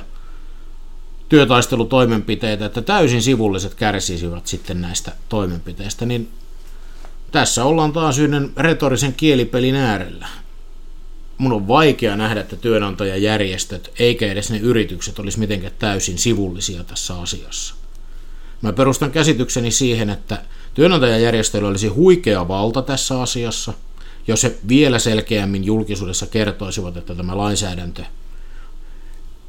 työtaistelutoimenpiteitä, 1.29 2.67
että 2.67 2.83
täysin 2.83 3.23
sivulliset 3.23 3.75
kärsisivät 3.75 4.47
sitten 4.47 4.81
näistä 4.81 5.13
toimenpiteistä, 5.29 6.07
niin 6.07 6.29
tässä 7.33 7.65
ollaan 7.65 7.93
taas 7.93 8.19
yhden 8.19 8.53
retorisen 8.57 9.15
kielipelin 9.15 9.75
äärellä. 9.77 10.29
Mun 11.39 11.53
on 11.53 11.69
vaikea 11.69 12.17
nähdä, 12.17 12.41
että 12.41 12.57
työnantajajärjestöt 12.57 13.93
eikä 13.99 14.33
edes 14.33 14.51
ne 14.51 14.59
yritykset 14.59 15.19
olisi 15.19 15.39
mitenkään 15.39 15.73
täysin 15.79 16.19
sivullisia 16.19 16.85
tässä 16.85 17.21
asiassa. 17.21 17.75
Mä 18.63 18.73
perustan 18.73 19.11
käsitykseni 19.11 19.71
siihen, 19.71 20.11
että 20.11 20.43
työnantajajärjestöillä 20.75 21.69
olisi 21.69 21.89
huikea 21.89 22.49
valta 22.49 22.83
tässä 22.83 23.21
asiassa, 23.21 23.73
jos 24.27 24.43
he 24.43 24.55
vielä 24.69 24.99
selkeämmin 24.99 25.65
julkisuudessa 25.65 26.27
kertoisivat, 26.27 26.97
että 26.97 27.15
tämä 27.15 27.37
lainsäädäntö 27.37 28.03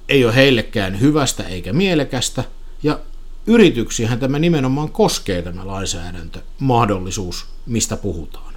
ei 0.10 0.26
ole 0.26 0.36
heillekään 0.36 1.00
hyvästä 1.00 1.43
eikä 1.43 1.73
mielekästä, 1.73 2.43
ja 2.84 3.00
yrityksiähän 3.47 4.19
tämä 4.19 4.39
nimenomaan 4.39 4.91
koskee 4.91 5.41
tämä 5.41 5.67
lainsäädäntö, 5.67 6.39
mahdollisuus, 6.60 7.45
mistä 7.65 7.97
puhutaan. 7.97 8.54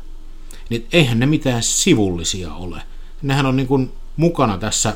Niin 0.69 0.87
eihän 0.93 1.19
ne 1.19 1.27
mitään 1.27 1.62
sivullisia 1.62 2.55
ole. 2.55 2.83
Nehän 3.22 3.46
on 3.46 3.56
niin 3.56 3.66
kuin 3.66 3.92
mukana 4.16 4.59
tässä 4.59 4.94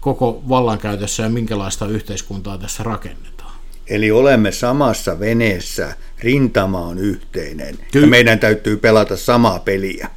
koko 0.00 0.42
vallankäytössä 0.48 1.22
ja 1.22 1.28
minkälaista 1.28 1.86
yhteiskuntaa 1.86 2.58
tässä 2.58 2.82
rakennetaan. 2.82 3.52
Eli 3.86 4.10
olemme 4.10 4.52
samassa 4.52 5.20
veneessä, 5.20 5.96
rintama 6.18 6.78
on 6.78 6.98
yhteinen 6.98 7.78
Ky- 7.92 8.00
ja 8.00 8.06
meidän 8.06 8.38
täytyy 8.38 8.76
pelata 8.76 9.16
samaa 9.16 9.58
peliä. 9.58 10.10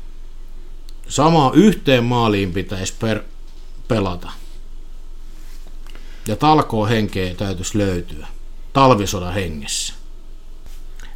Samaa 1.08 1.52
yhteen 1.54 2.04
maaliin 2.04 2.54
pitäisi 2.54 2.94
per- 3.00 3.24
pelata. 3.88 4.32
Ja 6.28 6.36
talkoo 6.36 6.86
henkeä 6.86 7.36
täytyisi 7.36 7.78
löytyä 7.78 8.28
talvisodan 8.74 9.34
hengessä. 9.34 9.94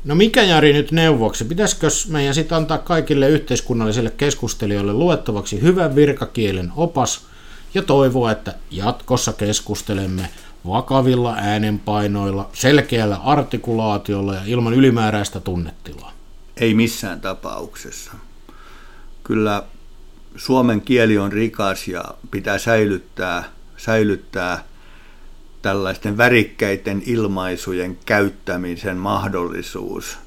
No 0.05 0.15
mikä 0.15 0.43
Jari 0.43 0.73
nyt 0.73 0.91
neuvoksi? 0.91 1.45
Pitäisikö 1.45 1.88
meidän 2.07 2.35
sitten 2.35 2.55
antaa 2.55 2.77
kaikille 2.77 3.29
yhteiskunnallisille 3.29 4.12
keskustelijoille 4.17 4.93
luettavaksi 4.93 5.62
hyvän 5.62 5.95
virkakielen 5.95 6.71
opas 6.75 7.25
ja 7.73 7.81
toivoa, 7.81 8.31
että 8.31 8.55
jatkossa 8.71 9.33
keskustelemme 9.33 10.29
vakavilla 10.67 11.35
äänenpainoilla, 11.38 12.49
selkeällä 12.53 13.15
artikulaatiolla 13.15 14.33
ja 14.33 14.41
ilman 14.45 14.73
ylimääräistä 14.73 15.39
tunnetilaa? 15.39 16.12
Ei 16.57 16.73
missään 16.73 17.21
tapauksessa. 17.21 18.12
Kyllä 19.23 19.63
suomen 20.35 20.81
kieli 20.81 21.17
on 21.17 21.31
rikas 21.31 21.88
ja 21.88 22.03
pitää 22.31 22.57
säilyttää, 22.57 23.43
säilyttää 23.77 24.63
tällaisten 25.62 26.17
värikkäiden 26.17 27.04
ilmaisujen 27.06 27.98
käyttämisen 28.06 28.98
mahdollisuus, 28.98 30.17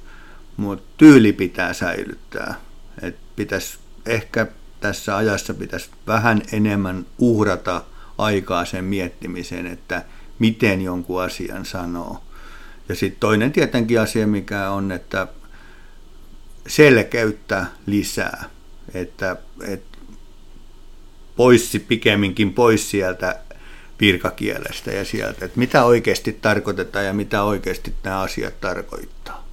mutta 0.56 0.84
tyyli 0.96 1.32
pitää 1.32 1.72
säilyttää. 1.72 2.54
Et 3.02 3.16
pitäisi 3.36 3.78
ehkä 4.06 4.46
tässä 4.80 5.16
ajassa 5.16 5.54
pitäisi 5.54 5.90
vähän 6.06 6.42
enemmän 6.52 7.06
uhrata 7.18 7.82
aikaa 8.18 8.64
sen 8.64 8.84
miettimiseen, 8.84 9.66
että 9.66 10.04
miten 10.38 10.82
jonkun 10.82 11.22
asian 11.22 11.66
sanoo. 11.66 12.22
Ja 12.88 12.94
sitten 12.94 13.20
toinen 13.20 13.52
tietenkin 13.52 14.00
asia, 14.00 14.26
mikä 14.26 14.70
on, 14.70 14.92
että 14.92 15.26
selkeyttä 16.66 17.66
lisää, 17.86 18.44
että, 18.94 19.36
että 19.66 19.98
pois, 21.36 21.78
pikemminkin 21.88 22.52
pois 22.52 22.90
sieltä 22.90 23.40
virkakielestä 24.00 24.90
ja 24.90 25.04
sieltä, 25.04 25.44
että 25.44 25.58
mitä 25.58 25.84
oikeasti 25.84 26.32
tarkoitetaan 26.32 27.04
ja 27.04 27.12
mitä 27.12 27.42
oikeasti 27.42 27.94
nämä 28.04 28.20
asiat 28.20 28.60
tarkoittaa. 28.60 29.48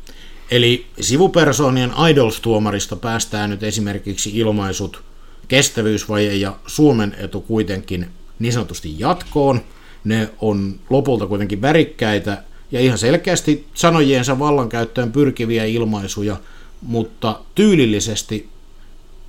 Eli 0.51 0.85
sivupersoonien 1.01 1.93
idols-tuomarista 2.09 2.95
päästään 2.95 3.49
nyt 3.49 3.63
esimerkiksi 3.63 4.37
ilmaisut 4.37 5.03
kestävyysvaje 5.47 6.35
ja 6.35 6.55
Suomen 6.67 7.15
etu 7.19 7.41
kuitenkin 7.41 8.07
niin 8.39 8.53
sanotusti 8.53 8.99
jatkoon. 8.99 9.61
Ne 10.03 10.29
on 10.41 10.79
lopulta 10.89 11.27
kuitenkin 11.27 11.61
värikkäitä 11.61 12.43
ja 12.71 12.79
ihan 12.79 12.97
selkeästi 12.97 13.67
sanojiensa 13.73 14.39
vallankäyttöön 14.39 15.11
pyrkiviä 15.11 15.65
ilmaisuja, 15.65 16.37
mutta 16.81 17.39
tyylillisesti 17.55 18.49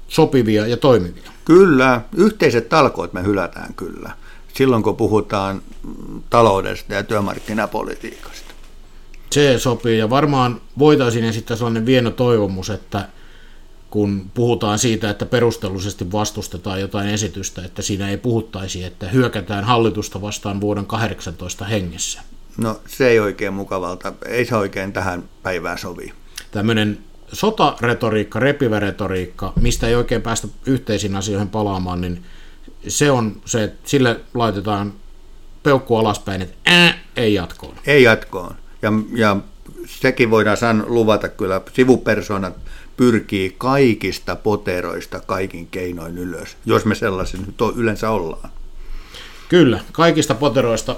sopivia 0.08 0.66
ja 0.66 0.76
toimivia. 0.76 1.30
Kyllä, 1.44 2.00
yhteiset 2.16 2.68
talkoot 2.68 3.12
me 3.12 3.22
hylätään 3.22 3.74
kyllä 3.74 4.10
silloin, 4.60 4.82
kun 4.82 4.96
puhutaan 4.96 5.62
taloudesta 6.30 6.94
ja 6.94 7.02
työmarkkinapolitiikasta. 7.02 8.54
Se 9.30 9.58
sopii 9.58 9.98
ja 9.98 10.10
varmaan 10.10 10.60
voitaisiin 10.78 11.24
esittää 11.24 11.56
sellainen 11.56 11.86
vieno 11.86 12.10
toivomus, 12.10 12.70
että 12.70 13.08
kun 13.90 14.30
puhutaan 14.34 14.78
siitä, 14.78 15.10
että 15.10 15.26
perustellisesti 15.26 16.12
vastustetaan 16.12 16.80
jotain 16.80 17.08
esitystä, 17.08 17.64
että 17.64 17.82
siinä 17.82 18.10
ei 18.10 18.16
puhuttaisi, 18.16 18.84
että 18.84 19.08
hyökätään 19.08 19.64
hallitusta 19.64 20.20
vastaan 20.20 20.60
vuoden 20.60 20.86
18 20.86 21.64
hengessä. 21.64 22.20
No 22.58 22.80
se 22.86 23.08
ei 23.08 23.20
oikein 23.20 23.52
mukavalta, 23.52 24.12
ei 24.26 24.44
se 24.44 24.56
oikein 24.56 24.92
tähän 24.92 25.24
päivään 25.42 25.78
sovi. 25.78 26.12
Tämmöinen 26.50 26.98
sotaretoriikka, 27.32 28.40
repivä 28.40 28.80
retoriikka, 28.80 29.52
mistä 29.60 29.86
ei 29.86 29.94
oikein 29.94 30.22
päästä 30.22 30.48
yhteisiin 30.66 31.16
asioihin 31.16 31.48
palaamaan, 31.48 32.00
niin 32.00 32.24
se 32.88 33.10
on 33.10 33.42
se, 33.44 33.64
että 33.64 33.90
sille 33.90 34.20
laitetaan 34.34 34.92
peukku 35.62 35.96
alaspäin, 35.96 36.42
että 36.42 36.56
ää, 36.66 36.98
ei 37.16 37.34
jatkoon. 37.34 37.74
Ei 37.86 38.02
jatkoon. 38.02 38.54
Ja, 38.82 38.92
ja 39.14 39.36
sekin 39.86 40.30
voidaan 40.30 40.56
san, 40.56 40.84
luvata 40.86 41.28
kyllä, 41.28 41.60
sivupersonat 41.72 42.56
pyrkii 42.96 43.54
kaikista 43.58 44.36
poteroista 44.36 45.20
kaikin 45.20 45.66
keinoin 45.66 46.18
ylös, 46.18 46.56
jos 46.66 46.84
me 46.84 46.94
sellaisen 46.94 47.40
nyt 47.40 47.76
yleensä 47.76 48.10
ollaan. 48.10 48.50
Kyllä, 49.48 49.80
kaikista 49.92 50.34
poteroista 50.34 50.96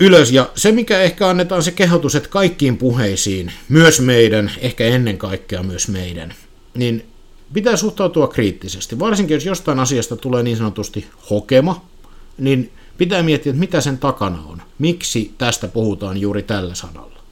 ylös. 0.00 0.32
Ja 0.32 0.50
se, 0.54 0.72
mikä 0.72 1.00
ehkä 1.00 1.28
annetaan 1.28 1.62
se 1.62 1.70
kehotus, 1.70 2.14
että 2.14 2.28
kaikkiin 2.28 2.76
puheisiin, 2.76 3.52
myös 3.68 4.00
meidän, 4.00 4.52
ehkä 4.58 4.84
ennen 4.84 5.18
kaikkea 5.18 5.62
myös 5.62 5.88
meidän, 5.88 6.34
niin 6.74 7.11
pitää 7.52 7.76
suhtautua 7.76 8.28
kriittisesti. 8.28 8.98
Varsinkin 8.98 9.34
jos 9.34 9.46
jostain 9.46 9.78
asiasta 9.78 10.16
tulee 10.16 10.42
niin 10.42 10.56
sanotusti 10.56 11.06
hokema, 11.30 11.84
niin 12.38 12.72
pitää 12.98 13.22
miettiä, 13.22 13.50
että 13.50 13.60
mitä 13.60 13.80
sen 13.80 13.98
takana 13.98 14.42
on. 14.46 14.62
Miksi 14.78 15.34
tästä 15.38 15.68
puhutaan 15.68 16.16
juuri 16.16 16.42
tällä 16.42 16.74
sanalla? 16.74 17.22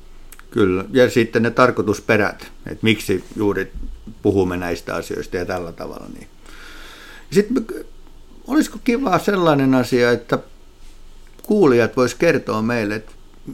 Kyllä, 0.51 0.85
ja 0.93 1.11
sitten 1.11 1.43
ne 1.43 1.51
tarkoitusperät, 1.51 2.53
että 2.67 2.83
miksi 2.83 3.25
juuri 3.37 3.73
puhumme 4.23 4.57
näistä 4.57 4.95
asioista 4.95 5.37
ja 5.37 5.47
tällä 5.47 5.73
tavalla. 5.73 6.07
Niin. 6.15 6.29
Sitten 7.31 7.67
olisiko 8.47 8.79
kiva 8.85 9.19
sellainen 9.19 9.75
asia, 9.75 10.11
että 10.11 10.39
kuulijat 11.43 11.97
vois 11.97 12.15
kertoa 12.15 12.63
meille, 12.63 12.95
että 12.95 13.13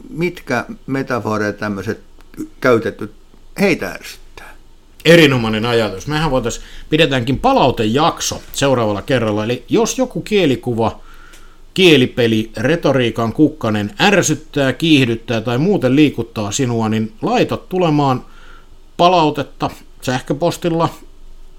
mitkä 0.09 0.65
metaforeja 0.87 1.53
tämmöiset 1.53 1.99
käytetyt 2.61 3.11
heitä 3.59 3.91
ärsyttää 3.91 4.26
erinomainen 5.07 5.65
ajatus. 5.65 6.07
Mehän 6.07 6.31
voitaisiin, 6.31 6.65
pidetäänkin 6.89 7.39
palautejakso 7.39 8.41
seuraavalla 8.53 9.01
kerralla. 9.01 9.43
Eli 9.43 9.63
jos 9.69 9.97
joku 9.97 10.21
kielikuva, 10.21 10.99
kielipeli, 11.73 12.51
retoriikan 12.57 13.33
kukkanen 13.33 13.93
ärsyttää, 14.01 14.73
kiihdyttää 14.73 15.41
tai 15.41 15.57
muuten 15.57 15.95
liikuttaa 15.95 16.51
sinua, 16.51 16.89
niin 16.89 17.13
laita 17.21 17.57
tulemaan 17.57 18.25
palautetta 18.97 19.69
sähköpostilla, 20.01 20.89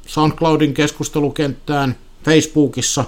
SoundCloudin 0.06 0.74
keskustelukenttään, 0.74 1.96
Facebookissa 2.24 3.04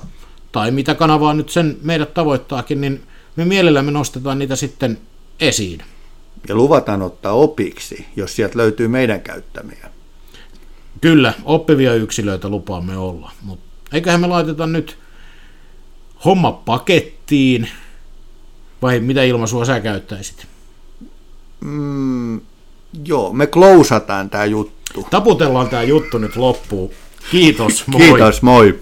tai 0.52 0.70
mitä 0.70 0.94
kanavaa 0.94 1.34
nyt 1.34 1.50
sen 1.50 1.76
meidät 1.82 2.14
tavoittaakin, 2.14 2.80
niin 2.80 3.02
me 3.36 3.44
mielellämme 3.44 3.90
nostetaan 3.90 4.38
niitä 4.38 4.56
sitten 4.56 4.98
esiin. 5.40 5.82
Ja 6.48 6.54
luvataan 6.54 7.02
ottaa 7.02 7.32
opiksi, 7.32 8.06
jos 8.16 8.36
sieltä 8.36 8.58
löytyy 8.58 8.88
meidän 8.88 9.20
käyttämiä. 9.20 9.90
Kyllä, 11.00 11.34
oppivia 11.44 11.94
yksilöitä 11.94 12.48
lupaamme 12.48 12.96
olla, 12.96 13.32
mutta 13.42 13.64
eiköhän 13.92 14.20
me 14.20 14.26
laiteta 14.26 14.66
nyt 14.66 14.98
homma 16.24 16.52
pakettiin, 16.52 17.68
vai 18.82 19.00
mitä 19.00 19.22
ilmaisua 19.22 19.64
sä 19.64 19.80
käyttäisit? 19.80 20.46
Mm, 21.60 22.40
joo, 23.04 23.32
me 23.32 23.46
klousataan 23.46 24.30
tämä 24.30 24.44
juttu. 24.44 25.06
Taputellaan 25.10 25.68
tämä 25.68 25.82
juttu 25.82 26.18
nyt 26.18 26.36
loppuun. 26.36 26.90
Kiitos, 27.30 27.84
moi. 27.86 28.00
Kiitos, 28.00 28.42
moi. 28.42 28.80